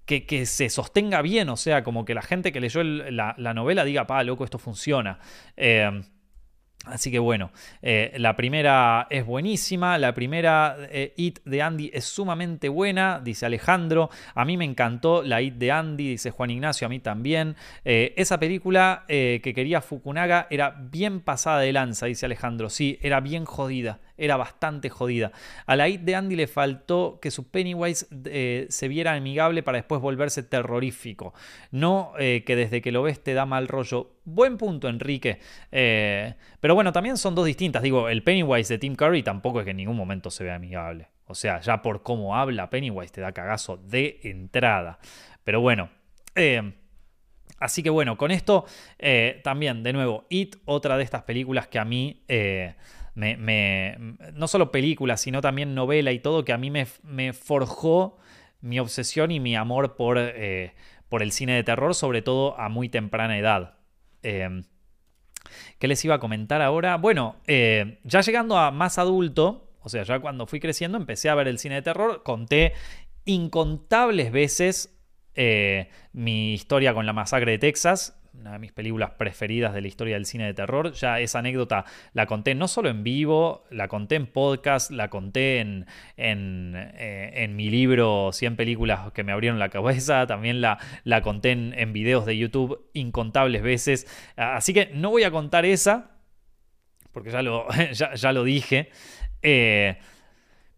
[0.05, 1.49] que, se sostenga bien.
[1.49, 5.19] O sea, como que la gente que leyó la, novela diga, pa, loco, esto funciona.
[5.57, 6.01] Eh,
[6.85, 12.05] Así que bueno, eh, la primera es buenísima, la primera eh, It de Andy es
[12.05, 16.85] sumamente buena, dice Alejandro, a mí me encantó la It de Andy, dice Juan Ignacio,
[16.85, 17.55] a mí también.
[17.83, 23.19] Eh, esa película que quería Fukunaga era bien pasada de lanza, dice Alejandro, sí, era
[23.19, 25.31] bien jodida, era bastante jodida.
[25.65, 29.77] A la It de Andy le faltó que su Pennywise eh, se viera amigable para
[29.77, 31.33] después volverse terrorífico.
[31.71, 34.13] No eh, que desde que lo ves te da mal rollo.
[34.23, 35.39] Buen punto, Enrique.
[35.71, 37.83] Eh, pero bueno, también son dos distintas.
[37.83, 41.09] Digo, el Pennywise de Tim Curry tampoco es que en ningún momento se vea amigable.
[41.27, 44.99] O sea, ya por cómo habla Pennywise te da cagazo de entrada.
[45.43, 45.89] Pero bueno.
[47.57, 48.65] Así que bueno, con esto
[49.43, 52.23] también, de nuevo, It, otra de estas películas que a mí
[53.15, 53.97] me,
[54.33, 58.17] no solo película, sino también novela y todo, que a mí me, forjó
[58.61, 60.73] mi obsesión y mi amor por, eh,
[61.09, 63.77] por, el cine de terror, sobre todo a muy temprana edad.
[64.21, 64.63] Em,
[65.79, 66.97] ¿Qué les iba a comentar ahora?
[66.97, 71.35] Bueno, eh, ya llegando a más adulto, o sea, ya cuando fui creciendo, empecé a
[71.35, 72.73] ver el cine de terror, conté
[73.25, 74.97] incontables veces
[75.35, 79.87] eh, mi historia con la masacre de Texas, una de mis películas preferidas de la
[79.87, 80.91] historia del cine de terror.
[80.93, 85.59] Ya esa anécdota la conté no solo en vivo, la conté en podcast, la conté
[85.59, 85.85] en,
[86.17, 91.51] en, eh, mi libro 100 películas que me abrieron la cabeza, también la, la conté
[91.51, 94.07] en, en videos de YouTube incontables veces.
[94.35, 96.15] Así que no voy a contar esa,
[97.15, 98.89] porque ya lo, ya, lo dije.
[99.41, 99.97] Eh,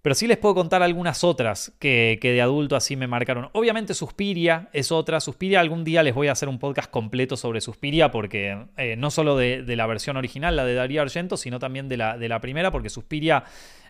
[0.07, 3.49] pero sí les puedo contar algunas otras que, de adulto así me marcaron.
[3.51, 5.19] Obviamente Suspiria es otra.
[5.19, 9.11] Suspiria algún día les voy a hacer un podcast completo sobre Suspiria porque eh, no
[9.11, 12.39] solo de, la versión original, la de Darío Argento, sino también de la, de la
[12.39, 13.43] primera porque Suspiria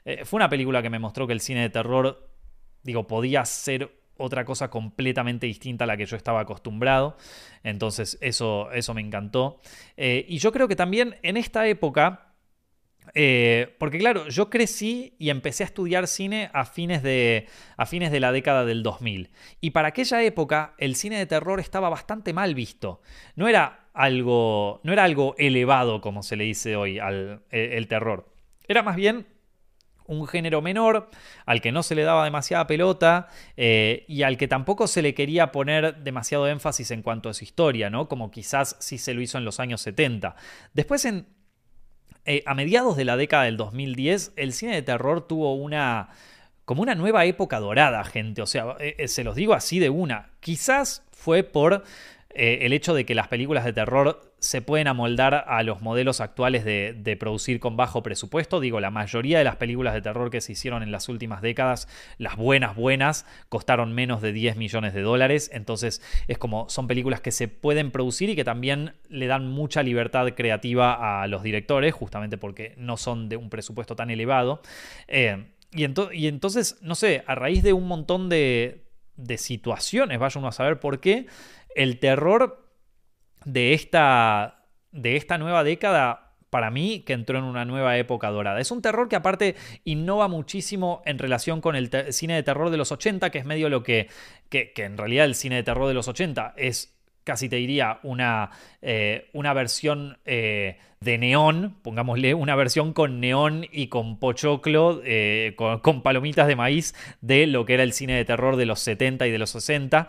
[0.05, 2.27] eh, fue una película que me mostró que el cine de terror,
[2.81, 7.15] digo, podía ser otra cosa completamente distinta a la que yo estaba acostumbrado.
[7.61, 9.61] Entonces eso, eso me encantó.
[9.97, 12.26] Eh, y yo creo que también en esta época
[13.13, 17.47] eh, porque claro, yo crecí y empecé a estudiar cine a fines, de,
[17.77, 19.31] a fines de la década del 2000.
[19.61, 23.01] Y para aquella época el cine de terror estaba bastante mal visto.
[23.35, 27.87] No era algo, no era algo elevado como se le dice hoy al e, el,
[27.87, 28.31] terror.
[28.67, 29.25] Era más bien
[30.05, 31.09] un género menor,
[31.45, 33.27] al que no se le daba demasiada pelota
[33.57, 37.43] eh, y al que tampoco se le quería poner demasiado énfasis en cuanto a su
[37.43, 38.07] historia, ¿no?
[38.07, 40.35] Como quizás sí se lo hizo en los años 70.
[40.73, 41.36] Después en
[42.27, 46.09] eh, a mediados de la década del 2010, el cine de terror tuvo una
[46.65, 48.41] como una nueva época dorada, gente.
[48.41, 50.31] O sea, eh, eh, se los digo así de una.
[50.41, 51.85] Quizás fue por
[52.29, 56.63] el hecho de que las películas de terror se pueden amoldar a los modelos actuales
[56.63, 58.59] de, producir con bajo presupuesto.
[58.59, 61.87] Digo, la mayoría de las películas de terror que se hicieron en las últimas décadas,
[62.19, 65.49] las buenas, buenas, costaron menos de 10 millones de dólares.
[65.53, 69.81] Entonces, es como son películas que se pueden producir y que también le dan mucha
[69.81, 74.61] libertad creativa a los directores, justamente porque no son de un presupuesto tan elevado.
[75.07, 78.83] Eh, y, y, entonces, no sé, a raíz de un montón de,
[79.15, 81.25] de situaciones, vaya uno a saber por qué,
[81.77, 82.67] el terror
[83.45, 88.59] de esta, de esta nueva década, para mí, que entró en una nueva época dorada.
[88.59, 92.77] Es un terror que aparte innova muchísimo en relación con el cine de terror de
[92.77, 94.09] los 80, que es medio lo que,
[94.49, 98.51] que, en realidad el cine de terror de los 80 es casi te diría, una,
[98.81, 105.53] eh, una versión eh, de neón, pongámosle, una versión con neón y con pochoclo, eh,
[105.57, 109.27] con, palomitas de maíz de lo que era el cine de terror de los 70
[109.27, 110.07] y de los 60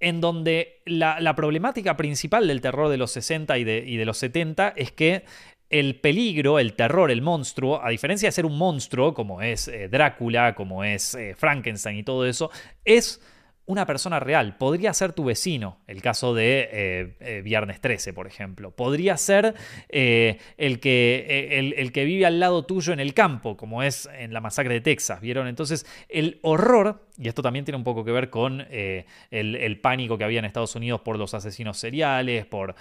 [0.00, 4.92] en donde la, problemática principal del terror de los 60 y de, los 70 es
[4.92, 5.24] que
[5.68, 10.54] el peligro, el terror, el monstruo, a diferencia de ser un monstruo, como es Drácula,
[10.54, 12.50] como es Frankenstein y todo eso,
[12.84, 13.20] es
[13.70, 14.56] una persona real.
[14.56, 18.72] Podría ser tu vecino, el caso de eh, eh, Viernes 13, por ejemplo.
[18.72, 19.54] Podría ser
[19.88, 24.32] eh, el, que, el, que vive al lado tuyo en el campo, como es en
[24.32, 25.46] la masacre de Texas, ¿vieron?
[25.46, 30.24] Entonces, el horror, y esto también tiene un poco que ver con el, pánico que
[30.24, 32.74] había en Estados Unidos por los asesinos seriales, por,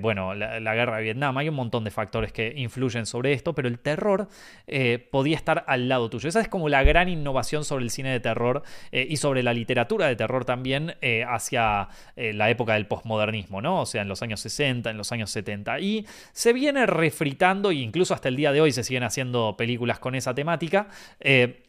[0.00, 3.54] bueno, la, la, guerra de Vietnam, hay un montón de factores que influyen sobre esto,
[3.54, 4.28] pero el terror
[5.10, 6.28] podía estar al lado tuyo.
[6.28, 8.62] Esa es como la gran innovación sobre el cine de terror
[8.92, 13.60] y sobre la literatura de terror terror también eh, hacia eh, la época del posmodernismo,
[13.60, 13.80] ¿no?
[13.80, 15.80] O sea, en los años 60, en los años 70.
[15.80, 19.98] Y se viene refritando, e incluso hasta el día de hoy se siguen haciendo películas
[19.98, 20.86] con esa temática.
[21.18, 21.64] Eh,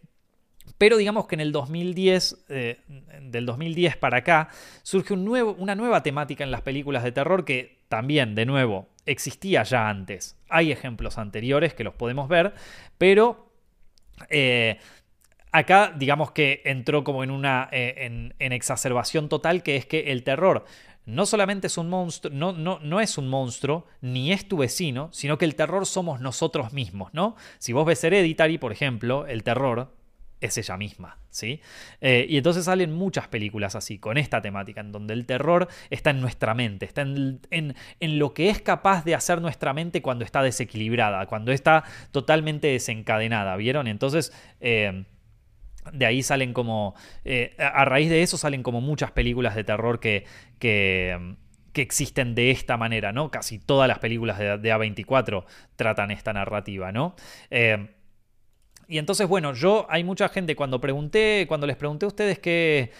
[0.78, 4.50] pero digamos que en el 2010, del 2010 para acá,
[4.84, 9.90] surge una nueva temática en las películas de terror que también, de nuevo, existía ya
[9.90, 10.38] antes.
[10.48, 12.54] Hay ejemplos anteriores que los podemos ver,
[12.98, 13.52] pero
[15.54, 20.24] Acá, digamos que entró como en una eh, en, exacerbación total, que es que el
[20.24, 20.66] terror
[21.06, 25.10] no solamente es un monstruo, no, no, no, es un monstruo, ni es tu vecino,
[25.12, 27.36] sino que el terror somos nosotros mismos, ¿no?
[27.60, 29.94] Si vos ves Hereditary, por ejemplo, el terror
[30.42, 31.62] es ella misma, ¿sí?
[32.02, 36.10] Eh, y entonces salen muchas películas así, con esta temática, en donde el terror está
[36.10, 37.76] en nuestra mente, está en, en,
[38.18, 43.56] lo que es capaz de hacer nuestra mente cuando está desequilibrada, cuando está totalmente desencadenada,
[43.56, 43.86] ¿vieron?
[43.86, 44.34] Entonces...
[44.62, 45.06] Eh,
[45.92, 46.96] de ahí salen como.
[47.26, 50.26] Eh, a raíz de eso salen como muchas películas de terror que,
[50.60, 51.36] que,
[51.76, 53.32] existen de esta manera, ¿no?
[53.32, 55.44] Casi todas las películas de, A24
[55.76, 57.16] tratan esta narrativa, ¿no?
[57.50, 57.90] Eh,
[58.88, 62.92] y entonces, bueno, yo, hay mucha gente, cuando pregunté, cuando les pregunté a ustedes qué,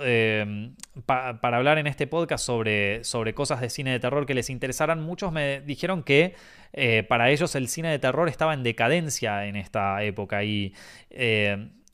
[0.00, 0.70] eh,
[1.04, 5.02] para hablar en este podcast sobre, sobre cosas de cine de terror que les interesaran,
[5.02, 6.34] muchos me dijeron que
[7.08, 10.72] para ellos el cine de terror estaba en decadencia en esta época y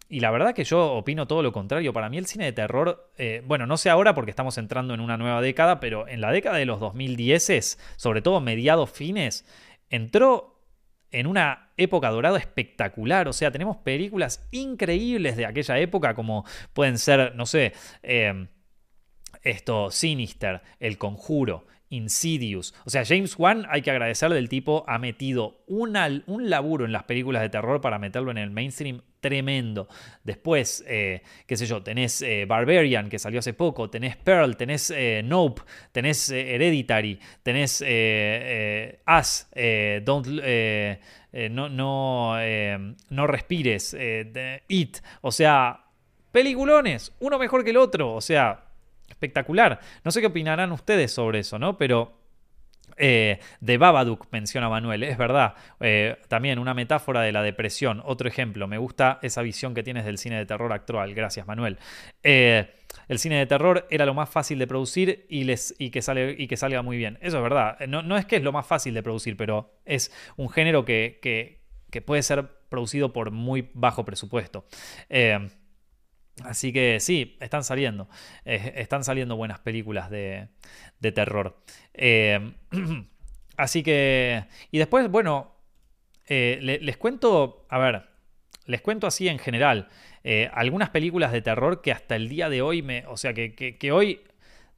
[0.08, 1.92] y la verdad que yo opino todo lo contrario.
[1.92, 5.00] Para mí el cine de terror, eh, bueno, no sé ahora porque estamos entrando en
[5.00, 9.44] una nueva década, pero en la década de los 2010, sobre todo mediados fines,
[9.90, 10.64] entró
[11.10, 13.28] en una época dorada espectacular.
[13.28, 18.48] O sea, tenemos películas increíbles de aquella época como pueden ser, no sé, eh,
[19.42, 22.74] esto, Sinister, El Conjuro, Insidious.
[22.86, 27.04] O sea, James Wan, hay que agradecerle, del tipo ha metido un laburo en las
[27.04, 29.88] películas de terror para meterlo en el mainstream tremendo.
[30.24, 34.90] Después, eh, qué sé yo, tenés eh, Barbarian, que salió hace poco, tenés Pearl, tenés
[34.90, 35.62] eh, Nope,
[35.92, 39.46] tenés Hereditary, tenés Us,
[40.04, 40.26] Don't...
[41.50, 42.36] no, no,
[43.10, 43.96] no respires,
[44.68, 45.84] It, o sea,
[46.32, 48.64] peliculones, uno mejor que el otro, o sea,
[49.08, 49.80] espectacular.
[50.04, 51.76] No sé qué opinarán ustedes sobre eso, ¿no?
[51.76, 52.17] Pero
[52.98, 55.54] eh, de Babadook menciona Manuel, es verdad.
[55.80, 58.02] Eh, también una metáfora de la depresión.
[58.04, 61.14] Otro ejemplo, me gusta esa visión que tienes del cine de terror actual.
[61.14, 61.78] Gracias, Manuel.
[62.22, 62.74] Eh,
[63.08, 65.44] el cine de terror era lo más fácil de producir y,
[65.90, 67.18] que, sale, y que salga muy bien.
[67.20, 67.78] Eso es verdad.
[67.86, 71.20] No, es que es lo más fácil de producir, pero es un género que
[72.04, 74.66] puede ser producido por muy bajo presupuesto.
[76.44, 78.08] Así que sí, están saliendo.
[78.44, 80.48] están saliendo buenas películas de,
[81.00, 81.62] terror.
[81.98, 82.52] Eh,
[83.56, 84.44] así que.
[84.70, 85.54] Y después, bueno.
[86.26, 87.66] Eh, les cuento.
[87.68, 88.04] A ver.
[88.66, 89.88] Les cuento así en general.
[90.24, 93.04] Eh, algunas películas de terror que hasta el día de hoy me.
[93.06, 94.22] O sea, que, que, hoy.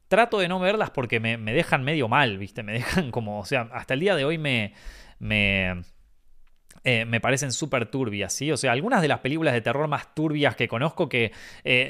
[0.07, 2.63] Trato de no verlas porque me, me, dejan medio mal, ¿viste?
[2.63, 3.39] Me dejan como.
[3.39, 4.73] O sea, hasta el día de hoy me.
[5.19, 5.83] me
[6.83, 8.51] me parecen súper turbias, ¿sí?
[8.51, 11.31] O sea, algunas de las películas de terror más turbias que conozco que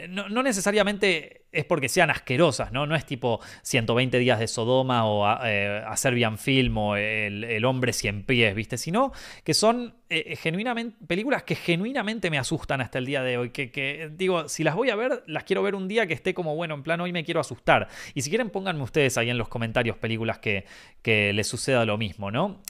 [0.10, 2.86] no, necesariamente es porque sean asquerosas, ¿no?
[2.86, 7.94] No es tipo 120 días de Sodoma o a, eh, Serbian Film o el, Hombre
[7.94, 8.78] Cien Pies, ¿viste?
[8.78, 9.12] Sino
[9.44, 13.50] que son eh, eh, genuinamente, películas que genuinamente me asustan hasta el día de hoy.
[13.50, 16.56] Que, digo, si las voy a ver, las quiero ver un día que esté como,
[16.56, 17.90] bueno, en plan, hoy me quiero asustar.
[18.14, 20.66] Y si quieren, pónganme ustedes ahí en los comentarios películas que,
[21.02, 22.62] que les suceda lo mismo, ¿no?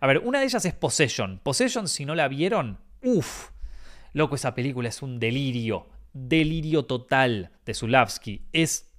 [0.00, 1.40] a ver, una de ellas es Possession.
[1.42, 3.50] Possession, si no la vieron, uff.
[4.12, 8.42] Loco, esa película es un delirio delirio total de Zulavsky.
[8.52, 8.92] Es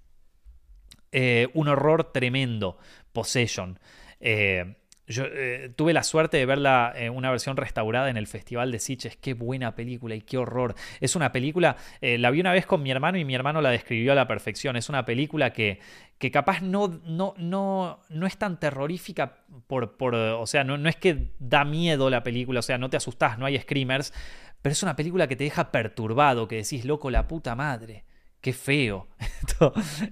[1.11, 2.77] eh, un horror tremendo.
[3.11, 3.77] Possession.
[4.21, 4.75] Eh,
[5.07, 8.79] yo eh, tuve la suerte de verla en una versión restaurada en el Festival de
[8.79, 9.17] Sitges.
[9.17, 10.75] Qué buena película y qué horror.
[11.01, 14.13] Es una película, la vi una vez con mi hermano y mi hermano la describió
[14.13, 14.77] a la perfección.
[14.77, 15.79] Es una película que,
[16.21, 20.87] que capaz no, no, no, no es tan terrorífica por, por o sea, no, no
[20.87, 24.13] es que da miedo la película, o sea, no te asustás, no hay screamers,
[24.61, 28.05] pero es una película que te deja perturbado, que decís, loco, la puta madre.
[28.41, 29.07] Qué feo.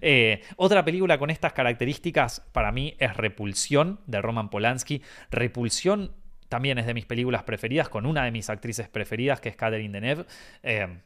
[0.02, 5.02] Eh, otra película con estas características para mí es Repulsión de Roman Polanski.
[5.32, 6.16] Repulsión
[6.50, 9.92] también es de mis películas preferidas, con una de mis actrices preferidas, que es Catherine
[9.92, 10.26] Deneuve.
[10.62, 11.00] Eh,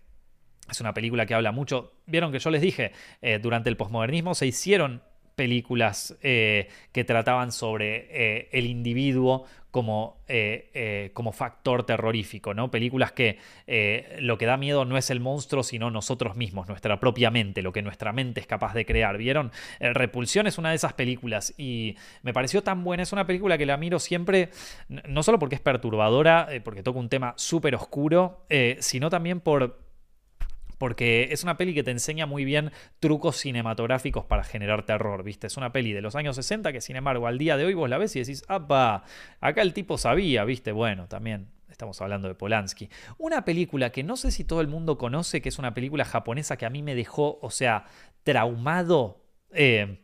[0.70, 1.94] es una película que habla mucho.
[2.06, 2.91] Vieron que yo les dije,
[3.22, 5.02] eh, durante el posmodernismo se hicieron
[5.36, 12.72] películas que trataban sobre el individuo como, eh, como, factor terrorífico, ¿no?
[12.72, 13.40] Películas que
[14.20, 17.74] lo que da miedo no es el monstruo, sino nosotros mismos, nuestra propia mente, lo
[17.74, 19.18] que nuestra mente es capaz de crear.
[19.18, 19.52] ¿Vieron?
[19.80, 23.04] Repulsión es una de esas películas y me pareció tan buena.
[23.04, 24.52] Es una película que la miro siempre,
[24.88, 28.46] no solo porque es perturbadora, porque toca un tema súper oscuro,
[28.80, 29.83] sino también por
[30.84, 35.48] porque es una peli que te enseña muy bien trucos cinematográficos para generar terror, ¿viste?
[35.48, 37.90] Es una peli de los años 60 que, sin embargo, al día de hoy vos
[37.90, 39.06] la ves y decís, ¡apa!
[39.40, 40.74] Acá el tipo sabía, ¿viste?
[40.74, 42.90] Bueno, también estamos hablando de Polanski.
[43.18, 46.58] Una película que no sé si todo el mundo conoce, que es una película japonesa
[46.58, 47.86] que a mí me dejó, o sea,
[48.24, 49.24] traumado,
[49.54, 50.02] eh,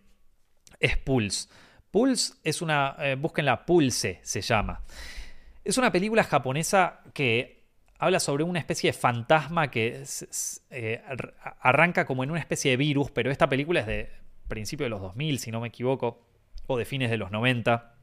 [0.79, 1.49] es Pulse.
[1.91, 4.81] Pulse es una, eh, búsquenla, Pulse se llama.
[5.61, 7.58] Es una película japonesa que
[7.99, 10.03] habla sobre una especie de fantasma que
[10.71, 11.01] eh,
[11.59, 14.09] arranca como en una especie de virus, pero esta película es de
[14.47, 16.25] principio de los 2000, si no me equivoco,
[16.65, 17.93] o de fines de los 90.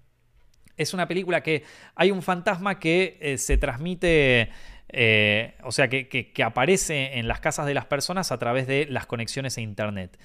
[0.76, 4.50] Es una película que hay un fantasma que eh, se transmite,
[4.90, 8.86] eh, o sea, que, que aparece en las casas de las personas a través de
[8.90, 10.18] las conexiones a Internet.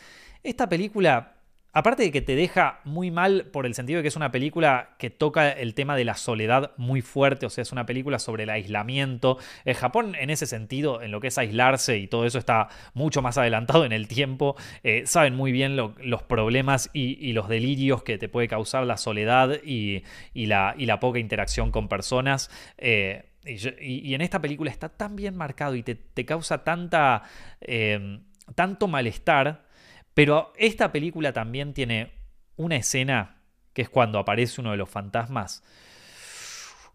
[0.44, 1.41] Esta película
[1.74, 4.96] Aparte de que te deja muy mal por el sentido de que es una película
[4.98, 8.44] que toca el tema de la soledad muy fuerte, o sea, es una película sobre
[8.44, 9.38] el aislamiento.
[9.64, 13.22] El Japón en ese sentido, en lo que es aislarse y todo eso está mucho
[13.22, 14.58] más adelantado en el tiempo.
[14.84, 19.62] Eh, saben muy bien los problemas y, los delirios que te puede causar la soledad
[19.64, 20.04] y,
[20.34, 22.52] la, poca interacción con personas.
[22.78, 27.24] Eh, y, en esta película está tan bien marcado y te, causa tanta,
[27.62, 28.20] eh,
[28.56, 29.71] tanto malestar
[30.14, 32.14] pero esta película también tiene
[32.56, 33.42] una escena
[33.74, 35.64] que es cuando aparece uno de los fantasmas.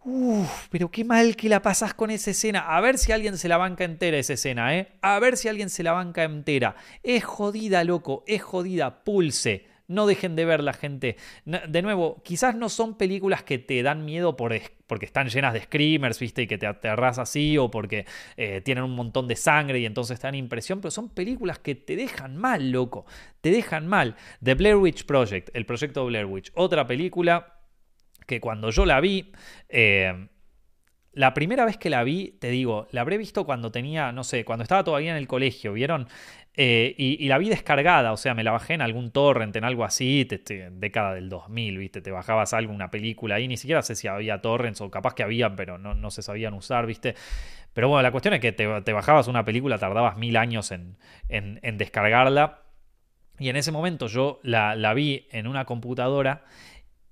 [0.08, 2.60] Uf, pero qué mal que la pasás con esa escena.
[2.60, 4.92] A ver si alguien se la banca entera esa escena, ¿eh?
[5.02, 6.76] A ver si alguien se la banca entera.
[7.02, 9.02] Es jodida, loco, es jodida.
[9.02, 9.66] Pulse.
[9.88, 11.16] No dejen de ver la gente.
[11.44, 14.52] De nuevo, quizás no son películas que te dan miedo por,
[14.86, 16.42] porque están llenas de screamers, ¿viste?
[16.42, 18.04] Y que te aterras así, o porque
[18.36, 21.74] eh, tienen un montón de sangre y entonces te dan impresión, pero son películas que
[21.74, 23.06] te dejan mal, loco.
[23.40, 24.16] Te dejan mal.
[24.42, 26.50] The Blair Witch Project, el proyecto Blair Witch.
[26.54, 27.60] Otra película
[28.26, 29.32] que cuando yo la vi.
[29.68, 30.28] Eh,
[31.16, 34.44] la primera vez que la vi, te digo, la habré visto cuando tenía, no sé,
[34.44, 36.08] cuando estaba todavía en el colegio, ¿vieron?
[36.58, 39.84] Eh, y, la vi descargada, o sea, me la bajé en algún torrent, en algo
[39.84, 42.00] así, te, década del 2000, ¿viste?
[42.00, 45.22] Te bajabas algo, una película ahí, ni siquiera sé si había torrents o capaz que
[45.22, 47.14] había, pero no, no se sabían usar, ¿viste?
[47.74, 50.96] Pero bueno, la cuestión es que te, bajabas una película, tardabas mil años en,
[51.28, 52.62] en, descargarla.
[53.38, 56.44] Y en ese momento yo la, la vi en una computadora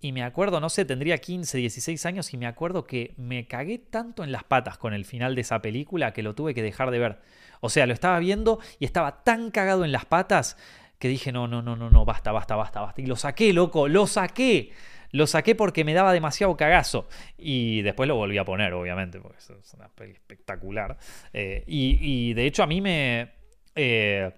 [0.01, 3.79] y me acuerdo, no sé, tendría 15, 16 años y me acuerdo que me cagué
[3.79, 6.91] tanto en las patas con el final de esa película que lo tuve que dejar
[6.91, 7.19] de ver.
[7.61, 10.57] O sea, lo estaba viendo y estaba tan cagado en las patas
[10.99, 13.01] que dije, no, no, no, no, no, basta, basta, basta, basta.
[13.01, 14.73] Y lo saqué, loco, lo saqué.
[15.11, 17.09] Lo saqué porque me daba demasiado cagazo.
[17.39, 20.97] Y después lo volví a poner, obviamente, porque es una peli espectacular.
[21.33, 23.33] Eh, y, de hecho a mí me...
[23.77, 24.31] Eh,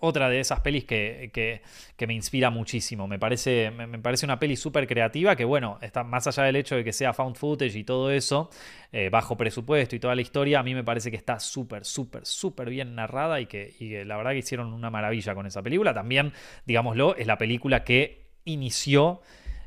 [0.00, 1.62] otra de esas pelis que,
[2.06, 3.06] me inspira muchísimo.
[3.06, 6.76] Me parece, me, parece una peli súper creativa que, bueno, está más allá del hecho
[6.76, 8.50] de que sea found footage y todo eso,
[8.92, 12.26] eh, bajo presupuesto y toda la historia, a mí me parece que está súper, súper,
[12.26, 15.94] súper bien narrada y que, la verdad que hicieron una maravilla con esa película.
[15.94, 16.32] También,
[16.66, 19.20] digámoslo, es la película que inició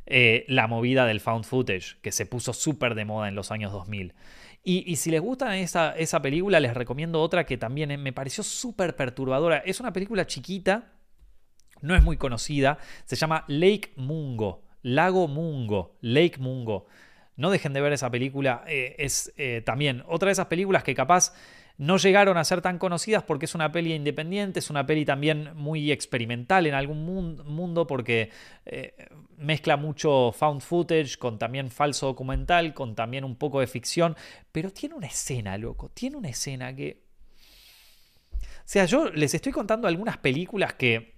[0.05, 3.71] eh, la movida del found footage, que se puso súper de moda en los años
[3.71, 4.13] 2000.
[4.69, 8.43] Y, si les gusta esa, esa, película, les recomiendo otra que también eh, me pareció
[8.43, 9.59] súper perturbadora.
[9.59, 10.91] Es una película chiquita,
[11.79, 16.85] no es muy conocida, se llama Lake Mungo, Lago Mungo, Lake Mungo.
[17.37, 20.93] No dejen de ver esa película, eh, es eh, también otra de esas películas que
[20.93, 21.33] capaz
[21.77, 25.51] no llegaron a ser tan conocidas porque es una peli independiente, es una peli también
[25.55, 28.31] muy experimental en algún mundo porque
[28.65, 28.95] eh,
[29.37, 34.15] mezcla mucho found footage con también falso documental, con también un poco de ficción,
[34.51, 37.05] pero tiene una escena, loco, tiene una escena que...
[38.33, 41.17] O sea, yo les estoy contando algunas películas que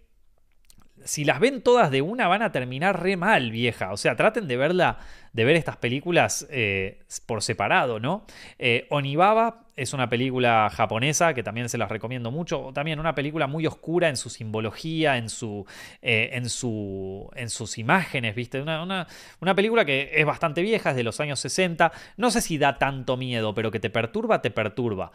[1.06, 3.92] si las ven todas de una van a terminar re mal, vieja.
[3.92, 5.00] O sea, traten de verla,
[5.34, 8.26] de ver estas películas eh, por separado, ¿no?
[8.58, 12.72] Eh, Onibaba es una película japonesa que también se las recomiendo mucho.
[12.74, 15.66] También una película muy oscura en su simbología, en, su,
[16.02, 18.62] eh, en, su, en sus imágenes, ¿viste?
[18.62, 19.08] Una, una,
[19.40, 21.92] una película que es bastante vieja, es de los años 60.
[22.18, 25.12] No sé si da tanto miedo, pero que te perturba, te perturba.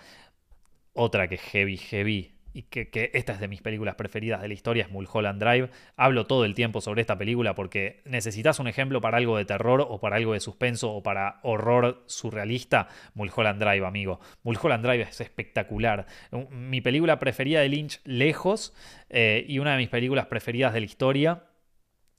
[0.94, 4.84] Otra que heavy, heavy y que, esta es de mis películas preferidas de la historia,
[4.84, 5.70] es Mulholland Drive.
[5.96, 9.84] Hablo todo el tiempo sobre esta película porque necesitas un ejemplo para algo de terror
[9.86, 12.86] o para algo de suspenso o para horror surrealista.
[13.14, 14.20] Mulholland Drive, amigo.
[14.44, 16.06] Mulholland Drive es espectacular.
[16.50, 18.72] Mi película preferida de Lynch, lejos,
[19.10, 21.42] eh, y una de mis películas preferidas de la historia.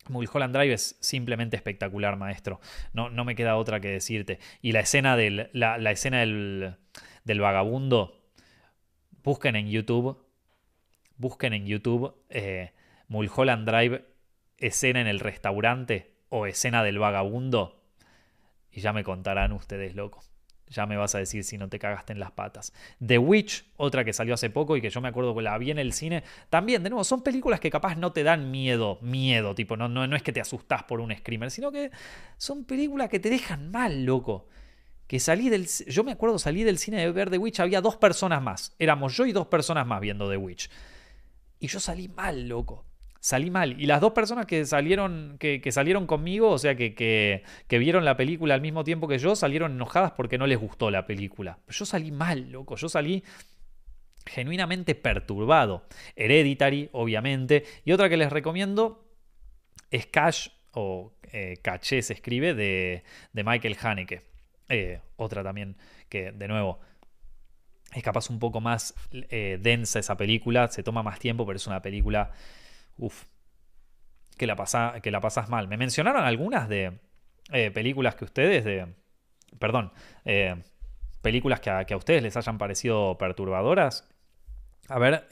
[0.10, 2.60] Mulholland Drive es simplemente espectacular, maestro.
[2.92, 4.40] No, no me queda otra que decirte.
[4.62, 6.76] Y la escena del, la, escena del,
[7.24, 8.22] del vagabundo,
[9.24, 10.25] busquen en YouTube
[11.18, 12.72] busquen en YouTube eh,
[13.08, 14.06] Mulholland Drive,
[14.58, 17.86] escena en el restaurante o escena del vagabundo
[18.76, 20.22] y ya me contarán ustedes, loco.
[20.68, 22.74] Ya me vas a decir si no te cagaste en las patas.
[23.06, 25.72] The Witch, otra que salió hace poco y que yo me acuerdo que la vi
[25.72, 26.24] en el cine.
[26.50, 30.08] También, de nuevo, son películas que capaz no te dan miedo, miedo, tipo, no, no,
[30.08, 31.92] no es que te asustás por un screamer, sino que
[32.38, 34.48] son películas que te dejan mal, loco.
[35.08, 35.68] Que salí del.
[35.68, 38.76] Yo me acuerdo, salí del cine de ver The Witch, había dos personas más.
[38.80, 40.70] Éramos yo y dos personas más viendo The Witch.
[41.60, 42.86] Y yo salí mal, loco.
[43.20, 43.82] Salí mal.
[43.82, 48.16] Y las dos personas que salieron, que, salieron conmigo, o sea, que, que, vieron la
[48.18, 51.58] película al mismo tiempo que yo, salieron enojadas porque no les gustó la película.
[51.66, 52.76] Pero yo salí mal, loco.
[52.76, 53.24] Yo salí
[54.26, 55.88] genuinamente perturbado.
[56.16, 57.64] Hereditary, obviamente.
[57.84, 59.08] Y otra que les recomiendo
[59.90, 63.04] es Cash, o eh, Caché se escribe, de,
[63.34, 64.22] de Michael Haneke.
[64.70, 65.78] Eh, otra también
[66.10, 66.80] que, de nuevo,
[67.96, 71.66] es capaz un poco más eh, densa esa película, se toma más tiempo, pero es
[71.66, 72.32] una película,
[72.98, 73.24] uff,
[74.38, 75.68] que la, pasa, que la pasas mal.
[75.68, 77.00] Me mencionaron algunas de
[77.54, 78.88] eh, películas que ustedes, de,
[79.60, 79.94] perdón,
[80.26, 80.62] eh,
[81.22, 84.10] películas que a, que a, ustedes les hayan parecido perturbadoras.
[84.90, 85.26] A ver,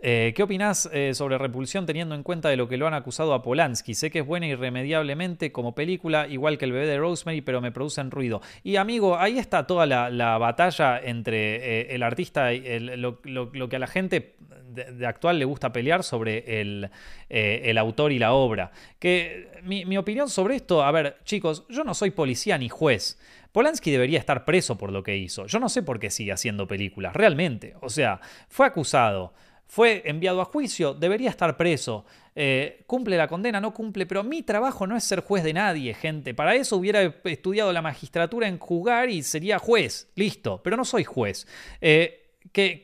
[0.00, 3.34] eh, ¿Qué opinás eh, sobre Repulsión teniendo en cuenta de lo que lo han acusado
[3.34, 3.94] a Polanski?
[3.94, 7.72] Sé que es buena irremediablemente como película, igual que el bebé de Rosemary, pero me
[7.72, 8.40] producen ruido.
[8.62, 13.20] Y amigo, ahí está toda la, batalla entre eh, el artista y lo,
[13.68, 14.36] que a la gente
[14.68, 18.70] de, actual le gusta pelear sobre el, autor y la obra.
[18.98, 23.18] Que mi, mi opinión sobre esto, a ver, chicos, yo no soy policía ni juez.
[23.52, 25.46] Polanski debería estar preso por lo que hizo.
[25.46, 27.74] Yo no sé por qué sigue haciendo películas, realmente.
[27.80, 29.32] O sea, fue acusado
[29.68, 32.04] fue enviado a juicio, debería estar preso.
[32.34, 35.92] Eh, cumple la condena, no cumple, pero mi trabajo no es ser juez de nadie,
[35.92, 36.34] gente.
[36.34, 41.04] Para eso hubiera estudiado la magistratura en jugar y sería juez, listo, pero no soy
[41.04, 41.46] juez.
[41.80, 42.80] Eh, que,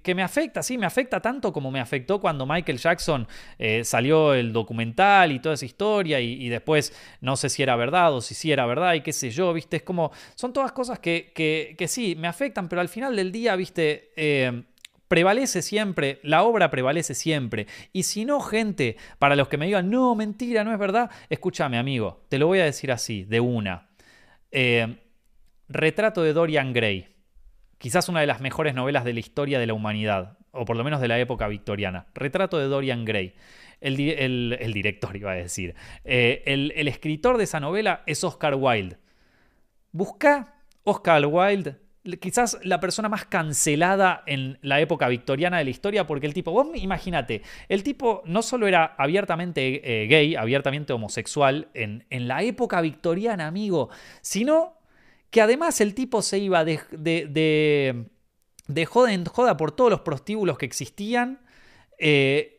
[0.00, 3.26] que, me afecta, sí, me afecta tanto como me afectó cuando Michael Jackson
[3.58, 8.14] eh, salió el documental y toda esa historia y, después no sé si era verdad
[8.14, 11.00] o si sí era verdad y qué sé yo, viste, es como, son todas cosas
[11.00, 14.12] que, que sí, me afectan, pero al final del día, viste,
[15.08, 17.66] prevalece siempre, la obra prevalece siempre.
[17.92, 21.78] Y si no, gente, para los que me digan, no, mentira, no es verdad, escúchame,
[21.78, 23.88] amigo, te lo voy a decir así, de una.
[24.50, 24.96] Eh,
[25.68, 27.08] retrato de Dorian Gray.
[27.78, 30.84] Quizás una de las mejores novelas de la historia de la humanidad, o por lo
[30.84, 32.06] menos de la época victoriana.
[32.14, 33.34] Retrato de Dorian Gray.
[33.80, 33.96] El,
[34.72, 35.74] director iba a decir.
[36.04, 38.96] Eh, el, el escritor de esa novela es Oscar Wilde.
[39.92, 40.54] Busca
[40.84, 41.76] Oscar Wilde
[42.20, 46.52] quizás la persona más cancelada en la época victoriana de la historia, porque el tipo,
[46.52, 52.42] vos imagínate, el tipo no solo era abiertamente eh, gay, abiertamente homosexual en, en, la
[52.42, 53.90] época victoriana, amigo,
[54.20, 54.78] sino
[55.30, 58.06] que además el tipo se iba de, de,
[58.68, 61.40] de, joda en joda por todos los prostíbulos que existían.
[61.98, 62.55] Eh,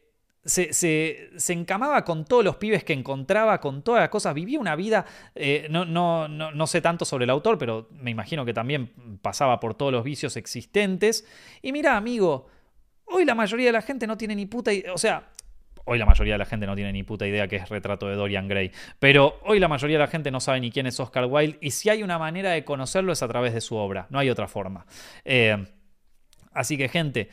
[0.47, 5.05] se, encamaba con todos los pibes que encontraba, con todas las cosas, vivía una vida,
[5.35, 9.59] eh, no, no, no, sé tanto sobre el autor, pero me imagino que también pasaba
[9.59, 11.27] por todos los vicios existentes.
[11.61, 12.47] Y mira, amigo,
[13.05, 15.29] hoy la mayoría de la gente no tiene ni puta idea, o sea,
[15.85, 18.15] hoy la mayoría de la gente no tiene ni puta idea que es retrato de
[18.15, 21.25] Dorian Gray, pero hoy la mayoría de la gente no sabe ni quién es Oscar
[21.25, 24.19] Wilde, y si hay una manera de conocerlo es a través de su obra, no
[24.19, 24.85] hay otra forma.
[25.25, 25.57] Eh,
[26.53, 27.29] así que gente,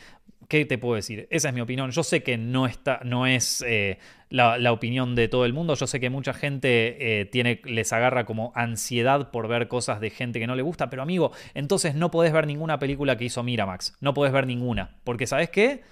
[0.55, 1.27] ¿Qué te puedo decir?
[1.31, 1.91] Esa es mi opinión.
[1.91, 3.99] Yo sé que no, está, no es eh,
[4.31, 5.75] la, opinión de todo el mundo.
[5.75, 10.11] Yo sé que mucha gente eh, tiene, les agarra como ansiedad por ver cosas de
[10.11, 10.91] gente que no le gusta.
[10.91, 13.97] Pero amigo, entonces no podés ver ninguna película que hizo Miramax.
[14.01, 14.95] No podés ver ninguna.
[15.03, 15.83] Porque ¿sabes qué?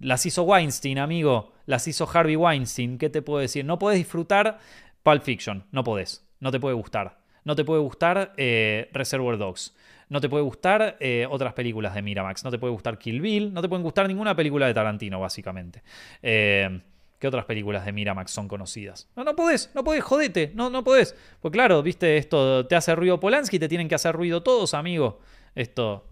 [0.00, 1.54] Las hizo Weinstein, amigo.
[1.64, 2.98] Las hizo Harvey Weinstein.
[2.98, 3.64] ¿Qué te puedo decir?
[3.64, 4.58] No podés disfrutar
[5.02, 5.64] Pulp Fiction.
[5.72, 6.28] No podés.
[6.40, 7.20] No te puede gustar.
[7.44, 9.74] No te puede gustar eh, Reservoir Dogs
[10.10, 13.54] no te puede gustar eh, otras películas de Miramax, no te puede gustar Kill Bill,
[13.54, 15.82] no te pueden gustar ninguna película de Tarantino, básicamente.
[16.20, 16.82] Eh,
[17.18, 19.08] ¿Qué otras películas de Miramax son conocidas?
[19.14, 21.14] No, no podés, no podés, jodete, no, no podés.
[21.40, 25.20] Pues claro, viste, esto te hace ruido Polanski, te tienen que hacer ruido todos, amigo.
[25.54, 26.08] Esto...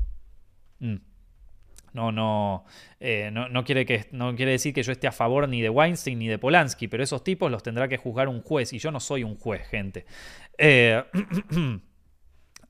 [0.78, 0.96] Mm.
[1.94, 2.64] No, no,
[3.00, 5.70] eh, no, no, quiere que, no quiere decir que yo esté a favor ni de
[5.70, 8.92] Weinstein ni de Polanski, pero esos tipos los tendrá que juzgar un juez y yo
[8.92, 10.04] no soy un juez, gente.
[10.58, 11.02] Eh,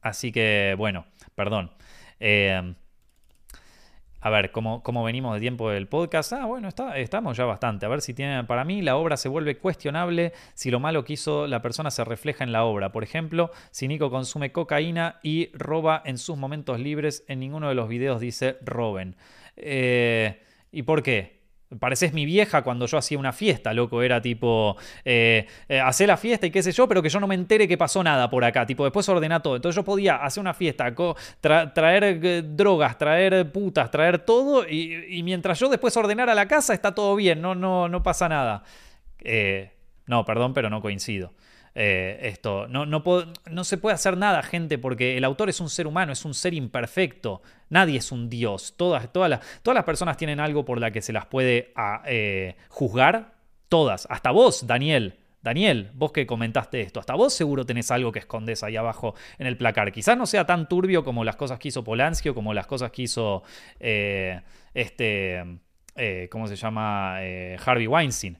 [0.02, 1.72] así que, bueno, perdón.
[2.20, 2.74] Eh,
[4.20, 6.32] a ver, ¿cómo, ¿cómo, venimos de tiempo del podcast?
[6.32, 7.86] Ah, bueno, está, estamos ya bastante.
[7.86, 8.42] A ver si tiene.
[8.44, 12.02] Para mí, la obra se vuelve cuestionable si lo malo que hizo la persona se
[12.04, 12.90] refleja en la obra.
[12.90, 17.76] Por ejemplo, si Nico consume cocaína y roba en sus momentos libres, en ninguno de
[17.76, 19.14] los videos dice roben.
[19.56, 21.37] Eh, ¿Y por qué?
[21.78, 24.02] Pareces mi vieja cuando yo hacía una fiesta, loco.
[24.02, 27.34] Era tipo, eh, eh la fiesta y qué sé yo, pero que yo no me
[27.34, 28.64] entere que pasó nada por acá.
[28.64, 29.56] Tipo, después ordena todo.
[29.56, 30.94] Entonces yo podía hacer una fiesta,
[31.40, 34.66] traer eh, drogas, traer putas, traer todo.
[34.66, 38.62] Y, mientras yo después ordenara la casa, está todo bien, no, no, no pasa nada.
[39.20, 39.70] Eh,
[40.06, 41.34] no, perdón, pero no coincido.
[41.74, 42.66] Esto.
[42.66, 43.04] No, no,
[43.50, 46.34] no, se puede hacer nada, gente, porque el autor es un ser humano, es un
[46.34, 47.40] ser imperfecto.
[47.70, 48.74] Nadie es un dios.
[48.76, 52.02] Todas, todas, las, todas las personas tienen algo por la que se las puede ah,
[52.06, 53.34] eh, juzgar.
[53.68, 54.06] Todas.
[54.10, 55.18] Hasta vos, Daniel.
[55.42, 59.46] Daniel, vos que comentaste esto, hasta vos seguro tenés algo que escondes ahí abajo en
[59.46, 59.92] el placar.
[59.92, 62.90] Quizás no sea tan turbio como las cosas que hizo Polanski o como las cosas
[62.90, 63.44] que hizo
[63.78, 64.40] eh,
[64.74, 65.60] este,
[66.30, 67.18] ¿cómo se llama?
[67.64, 68.38] Harvey Weinstein.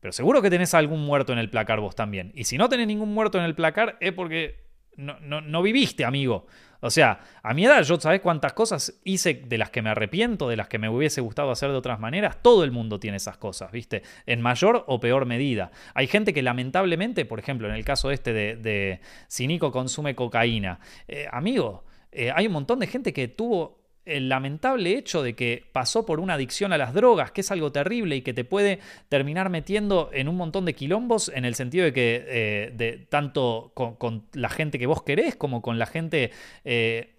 [0.00, 2.32] Pero seguro que tenés algún muerto en el placar vos también.
[2.34, 4.64] Y si no tenés ningún muerto en el placar es porque
[4.96, 6.46] no, no, viviste, amigo.
[6.80, 10.48] O sea, a mi edad, yo sabés cuántas cosas hice de las que me arrepiento,
[10.48, 12.38] de las que me hubiese gustado hacer de otras maneras.
[12.42, 14.02] Todo el mundo tiene esas cosas, ¿viste?
[14.26, 15.70] En mayor o peor medida.
[15.94, 20.14] Hay gente que lamentablemente, por ejemplo, en el caso este de, de si Nico consume
[20.14, 25.34] cocaína, eh, amigo, eh, hay un montón de gente que tuvo el lamentable hecho de
[25.34, 28.44] que pasó por una adicción a las drogas, que es algo terrible y que te
[28.44, 32.98] puede terminar metiendo en un montón de quilombos en el sentido de que eh, de,
[33.08, 36.30] tanto con, la gente que vos querés como con la gente...
[36.64, 37.16] Eh,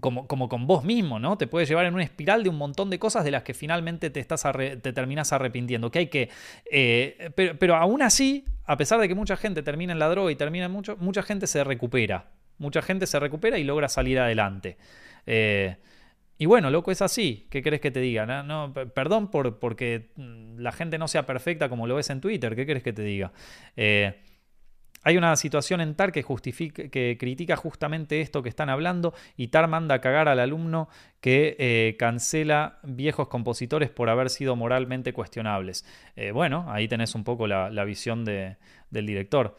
[0.00, 1.36] como, como, con vos mismo, ¿no?
[1.36, 4.08] Te puede llevar en una espiral de un montón de cosas de las que finalmente
[4.08, 5.90] te, estás te terminas arrepintiendo.
[5.90, 6.28] Que hay que.
[6.70, 10.30] Eh, pero, pero, aún así, a pesar de que mucha gente termina en la droga
[10.30, 12.26] y termina mucho, mucha gente se recupera.
[12.58, 14.76] Mucha gente se recupera y logra salir adelante.
[16.40, 17.46] Y bueno, loco, es así.
[17.50, 18.24] ¿Qué crees que te diga?
[18.42, 22.56] No, perdón por, porque mm, la gente no sea perfecta como lo ves en Twitter.
[22.56, 23.30] ¿Qué crees que te diga?
[23.76, 24.22] Eh,
[25.02, 29.68] hay una situación en TAR que, justifica, critica justamente esto que están hablando y TAR
[29.68, 30.88] manda a cagar al alumno
[31.20, 35.84] que eh, cancela viejos compositores por haber sido moralmente cuestionables.
[36.16, 38.56] Eh, bueno, ahí tenés un poco la, visión del
[38.90, 39.58] director.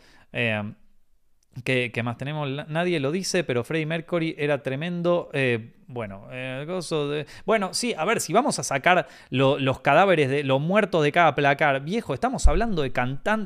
[1.65, 2.48] ¿Qué, más tenemos?
[2.69, 5.30] Nadie lo dice, pero Freddie Mercury era tremendo.
[5.34, 7.26] Eh, bueno, eh, de...
[7.45, 11.36] bueno, sí, a ver, si vamos a sacar los cadáveres de los muertos de cada
[11.36, 12.91] placar, viejo, estamos hablando de,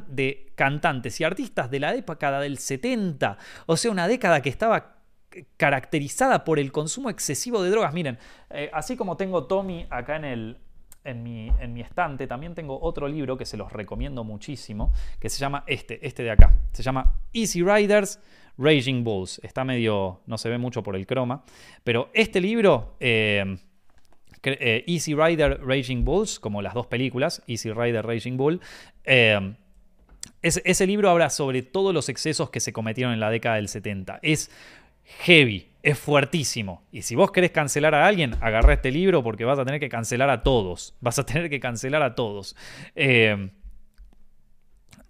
[0.07, 4.95] de cantantes y artistas de la década del 70, o sea, una década que estaba
[5.57, 7.94] caracterizada por el consumo excesivo de drogas.
[7.94, 8.19] Miren,
[8.52, 10.57] eh, así como tengo Tommy acá en el,
[11.06, 15.30] en mi, en mi, estante también tengo otro libro que se los recomiendo muchísimo, que
[15.30, 16.53] se llama este, este de acá.
[16.73, 18.19] Se llama Easy Riders
[18.57, 19.40] Raging Bulls.
[19.44, 21.44] Está medio, no se ve mucho por el croma,
[21.84, 23.57] pero este libro, eh,
[24.44, 28.60] eh, Easy Rider Raging Bulls, como las dos películas, Easy Rider Raging Bull,
[29.03, 29.56] eh,
[30.41, 34.19] ese libro habla sobre todos los excesos que se cometieron en la década del 70.
[34.22, 34.52] Es
[35.06, 36.84] heavy, es fuertísimo.
[36.91, 39.90] Y si vos querés cancelar a alguien, agarra este libro porque vas a tener que
[39.90, 40.95] cancelar a todos.
[41.02, 42.56] Vas a tener que cancelar a todos.
[42.95, 43.49] Eh,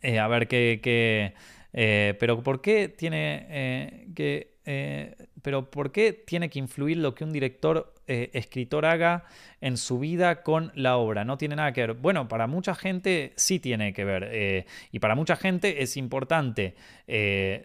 [0.01, 1.33] eh, a ver qué...
[1.77, 5.15] Eh, pero ¿por qué tiene que eh,
[5.45, 9.25] pero ¿por qué tiene que influir lo que un director, eh, escritor haga
[9.61, 11.23] en su vida con la obra?
[11.23, 11.93] No tiene nada que ver.
[11.93, 14.27] Bueno, para mucha gente sí tiene que ver.
[14.31, 16.73] Eh, y para mucha gente es importante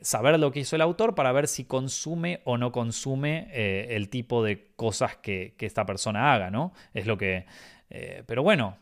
[0.03, 3.49] saber lo que hizo el autor para ver si consume o no consume
[3.89, 6.75] el tipo de cosas que, esta persona haga, ¿no?
[6.93, 7.47] Es lo que...
[8.27, 8.77] pero bueno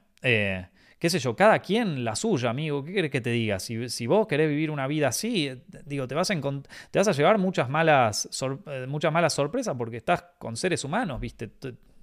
[0.98, 2.84] qué sé yo, cada quien la suya, amigo.
[2.84, 3.58] ¿Qué querés que te diga?
[3.60, 5.50] Si, vos querés vivir una vida así,
[5.84, 8.28] digo, te vas a, llevar muchas malas,
[8.66, 11.50] eh, muchas malas sorpresas porque estás con seres humanos, ¿viste?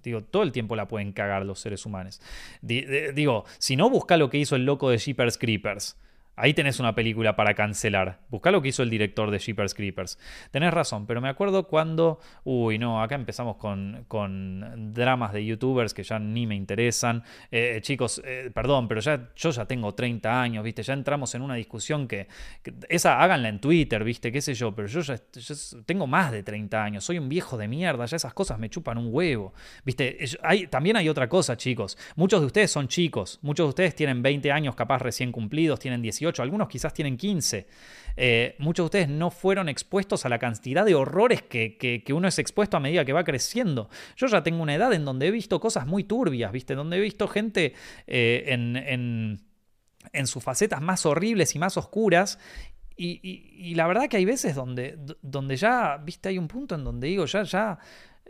[0.04, 2.22] Digo, todo el tiempo la pueden cagar los seres humanos.
[2.62, 5.98] Digo, si no, busca lo que hizo el loco de Jeepers Creepers.
[6.38, 8.20] Ahí tenés una película para cancelar.
[8.30, 10.20] Busca lo que hizo el director de Jeepers Creepers.
[10.52, 12.20] Tenés razón, pero me acuerdo cuando.
[12.44, 17.24] Uy, no, acá empezamos con, con dramas de youtubers que ya ni me interesan.
[17.52, 20.84] Eh, chicos, eh, perdón, pero ya, yo ya tengo 30 años, ¿viste?
[20.84, 22.28] Ya entramos en una discusión que,
[22.90, 24.32] Esa háganla en Twitter, ¿viste?
[24.32, 24.76] ¿Qué sé yo?
[24.76, 25.18] Pero yo ya,
[25.86, 27.04] tengo más de 30 años.
[27.06, 28.06] Soy un viejo de mierda.
[28.06, 29.54] Ya esas cosas me chupan un huevo.
[29.86, 30.18] ¿Viste?
[30.44, 31.98] Hay, también hay otra cosa, chicos.
[32.18, 33.40] Muchos de ustedes son chicos.
[33.42, 37.68] Muchos de ustedes tienen 20 años, capaz recién cumplidos, tienen 18 algunos quizás tienen 15.
[38.18, 42.40] Eh, muchos de ustedes no fueron expuestos a la cantidad de horrores que, uno es
[42.40, 43.90] expuesto a medida que va creciendo.
[44.16, 46.76] Yo ya tengo una edad en donde he visto cosas muy turbias, ¿viste?
[46.76, 47.74] Donde he visto gente
[48.08, 49.42] eh, en,
[50.14, 52.40] en, sus facetas más horribles y más oscuras.
[52.98, 57.08] Y, la verdad que hay veces donde, donde ya, viste, hay un punto en donde
[57.08, 57.78] digo, ya, ya,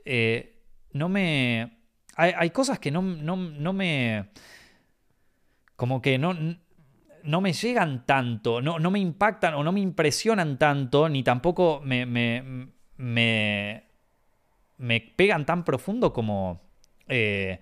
[0.04, 0.64] eh,
[0.94, 1.80] no me...
[2.18, 4.30] Hay, cosas que no, no, no me...
[5.76, 6.34] Como que no,
[7.26, 11.82] no me llegan tanto, no, no, me impactan o no me impresionan tanto, ni tampoco
[11.84, 13.82] me, me, me,
[15.16, 16.62] pegan tan profundo como,
[17.08, 17.60] eh,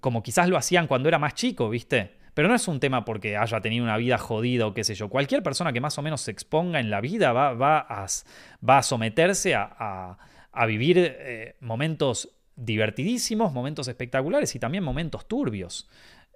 [0.00, 2.16] como quizás lo hacían cuando era más chico, ¿viste?
[2.34, 5.08] Pero no es un tema porque haya tenido una vida jodida o qué sé yo.
[5.08, 8.06] Cualquier persona que más o menos se exponga en la vida va, va, a,
[8.68, 10.18] va a, someterse a,
[10.52, 15.88] a, vivir eh, momentos divertidísimos, momentos espectaculares y también momentos turbios.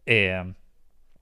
[0.07, 0.55] Eh,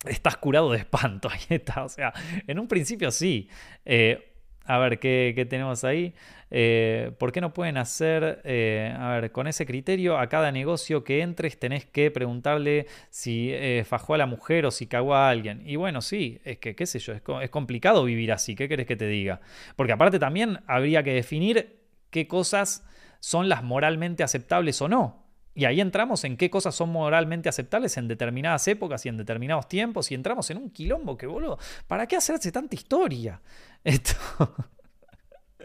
[0.05, 1.29] estás curado de espanto.
[1.33, 1.85] Ahí está.
[1.85, 2.13] O sea,
[2.47, 3.49] en un principio sí.
[3.85, 4.33] Eh,
[4.69, 6.13] a ver, ¿qué, tenemos ahí?
[6.51, 11.05] Eh, ¿Por qué no pueden hacer, eh, a ver, con ese criterio, a cada negocio
[11.05, 13.55] que entres tenés que preguntarle si
[13.85, 15.63] fajó a la mujer o si cagó a alguien?
[15.65, 18.87] Y bueno, sí, es que, qué sé yo, es, es complicado vivir así, ¿qué querés
[18.87, 19.41] que te diga?
[19.77, 21.79] Porque aparte también habría que definir
[22.11, 22.85] qué cosas
[23.21, 25.26] son las moralmente aceptables o no.
[25.57, 29.67] Y ahí entramos en qué cosas son moralmente aceptables en determinadas épocas y en determinados
[29.67, 30.13] tiempos.
[30.13, 31.59] Y entramos en un quilombo que, boludo,
[31.89, 33.41] ¿para qué hacerse tanta historia?
[33.85, 34.15] Esto.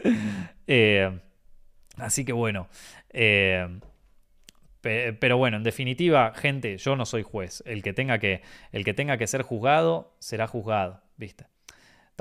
[0.66, 1.20] Eh,
[1.96, 2.66] así que bueno.
[3.10, 3.68] Eh,
[4.80, 7.62] pero bueno, en definitiva, gente, yo no soy juez.
[7.66, 8.42] El que tenga que,
[8.72, 11.02] el que, tenga que ser juzgado, será juzgado.
[11.16, 11.46] ¿Viste?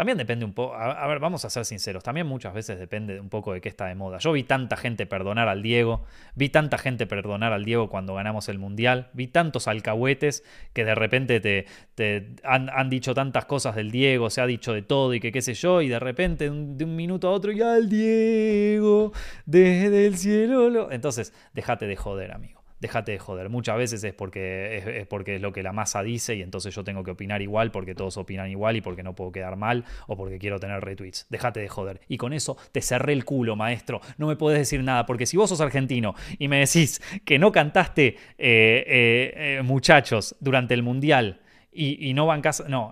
[0.01, 3.29] También depende un poco, a, ver, vamos a ser sinceros, también muchas veces depende un
[3.29, 4.17] poco de qué está de moda.
[4.17, 8.49] Yo vi tanta gente perdonar al Diego, vi tanta gente perdonar al Diego cuando ganamos
[8.49, 14.31] el Mundial, vi tantos alcahuetes que de repente te, han, dicho tantas cosas del Diego,
[14.31, 16.95] se ha dicho de todo y que qué sé yo, y de repente de un
[16.95, 19.13] minuto a otro, ya el Diego,
[19.45, 20.91] desde el cielo.
[20.91, 23.49] Entonces, déjate de joder, amigo déjate de joder.
[23.49, 26.83] Muchas veces es porque es, porque es lo que la masa dice y entonces yo
[26.83, 30.17] tengo que opinar igual porque todos opinan igual y porque no puedo quedar mal o
[30.17, 31.27] porque quiero tener retweets.
[31.29, 32.01] Déjate de joder.
[32.07, 34.01] Y con eso te cerré el culo, maestro.
[34.17, 37.51] No me puedes decir nada porque si vos sos argentino y me decís que no
[37.51, 41.39] cantaste eh, eh, eh, muchachos durante el mundial.
[41.73, 42.65] Y, no bancas.
[42.67, 42.91] No,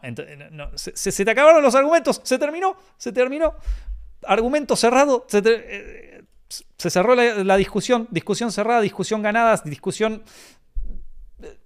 [0.51, 2.21] no se, te acabaron los argumentos.
[2.23, 2.77] Se terminó.
[2.95, 3.55] Se terminó.
[4.23, 5.25] Argumento cerrado.
[5.27, 5.41] Se
[6.49, 10.23] se cerró la, discusión, discusión cerrada, discusión ganada, discusión...
[11.41, 11.57] Eh,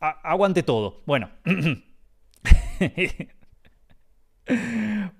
[0.00, 1.02] aguante todo.
[1.06, 1.30] Bueno.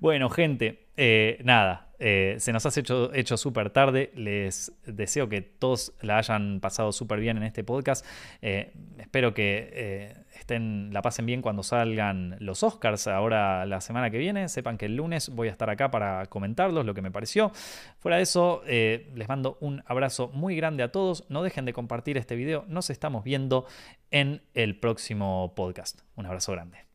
[0.01, 4.11] bueno, gente, eh, nada, eh, se nos ha hecho, hecho súper tarde.
[4.15, 8.05] Les deseo que todos la hayan pasado súper bien en este podcast.
[8.41, 14.49] espero que estén, la pasen bien cuando salgan los Oscars ahora la semana que viene.
[14.49, 17.51] Sepan que el lunes voy a estar acá para comentarlos lo que me pareció.
[17.99, 21.25] Fuera de eso, eh, les mando un abrazo muy grande a todos.
[21.29, 22.65] No dejen de compartir este video.
[22.69, 23.67] Nos estamos viendo
[24.11, 26.01] en el próximo podcast.
[26.17, 26.94] Un abrazo grande.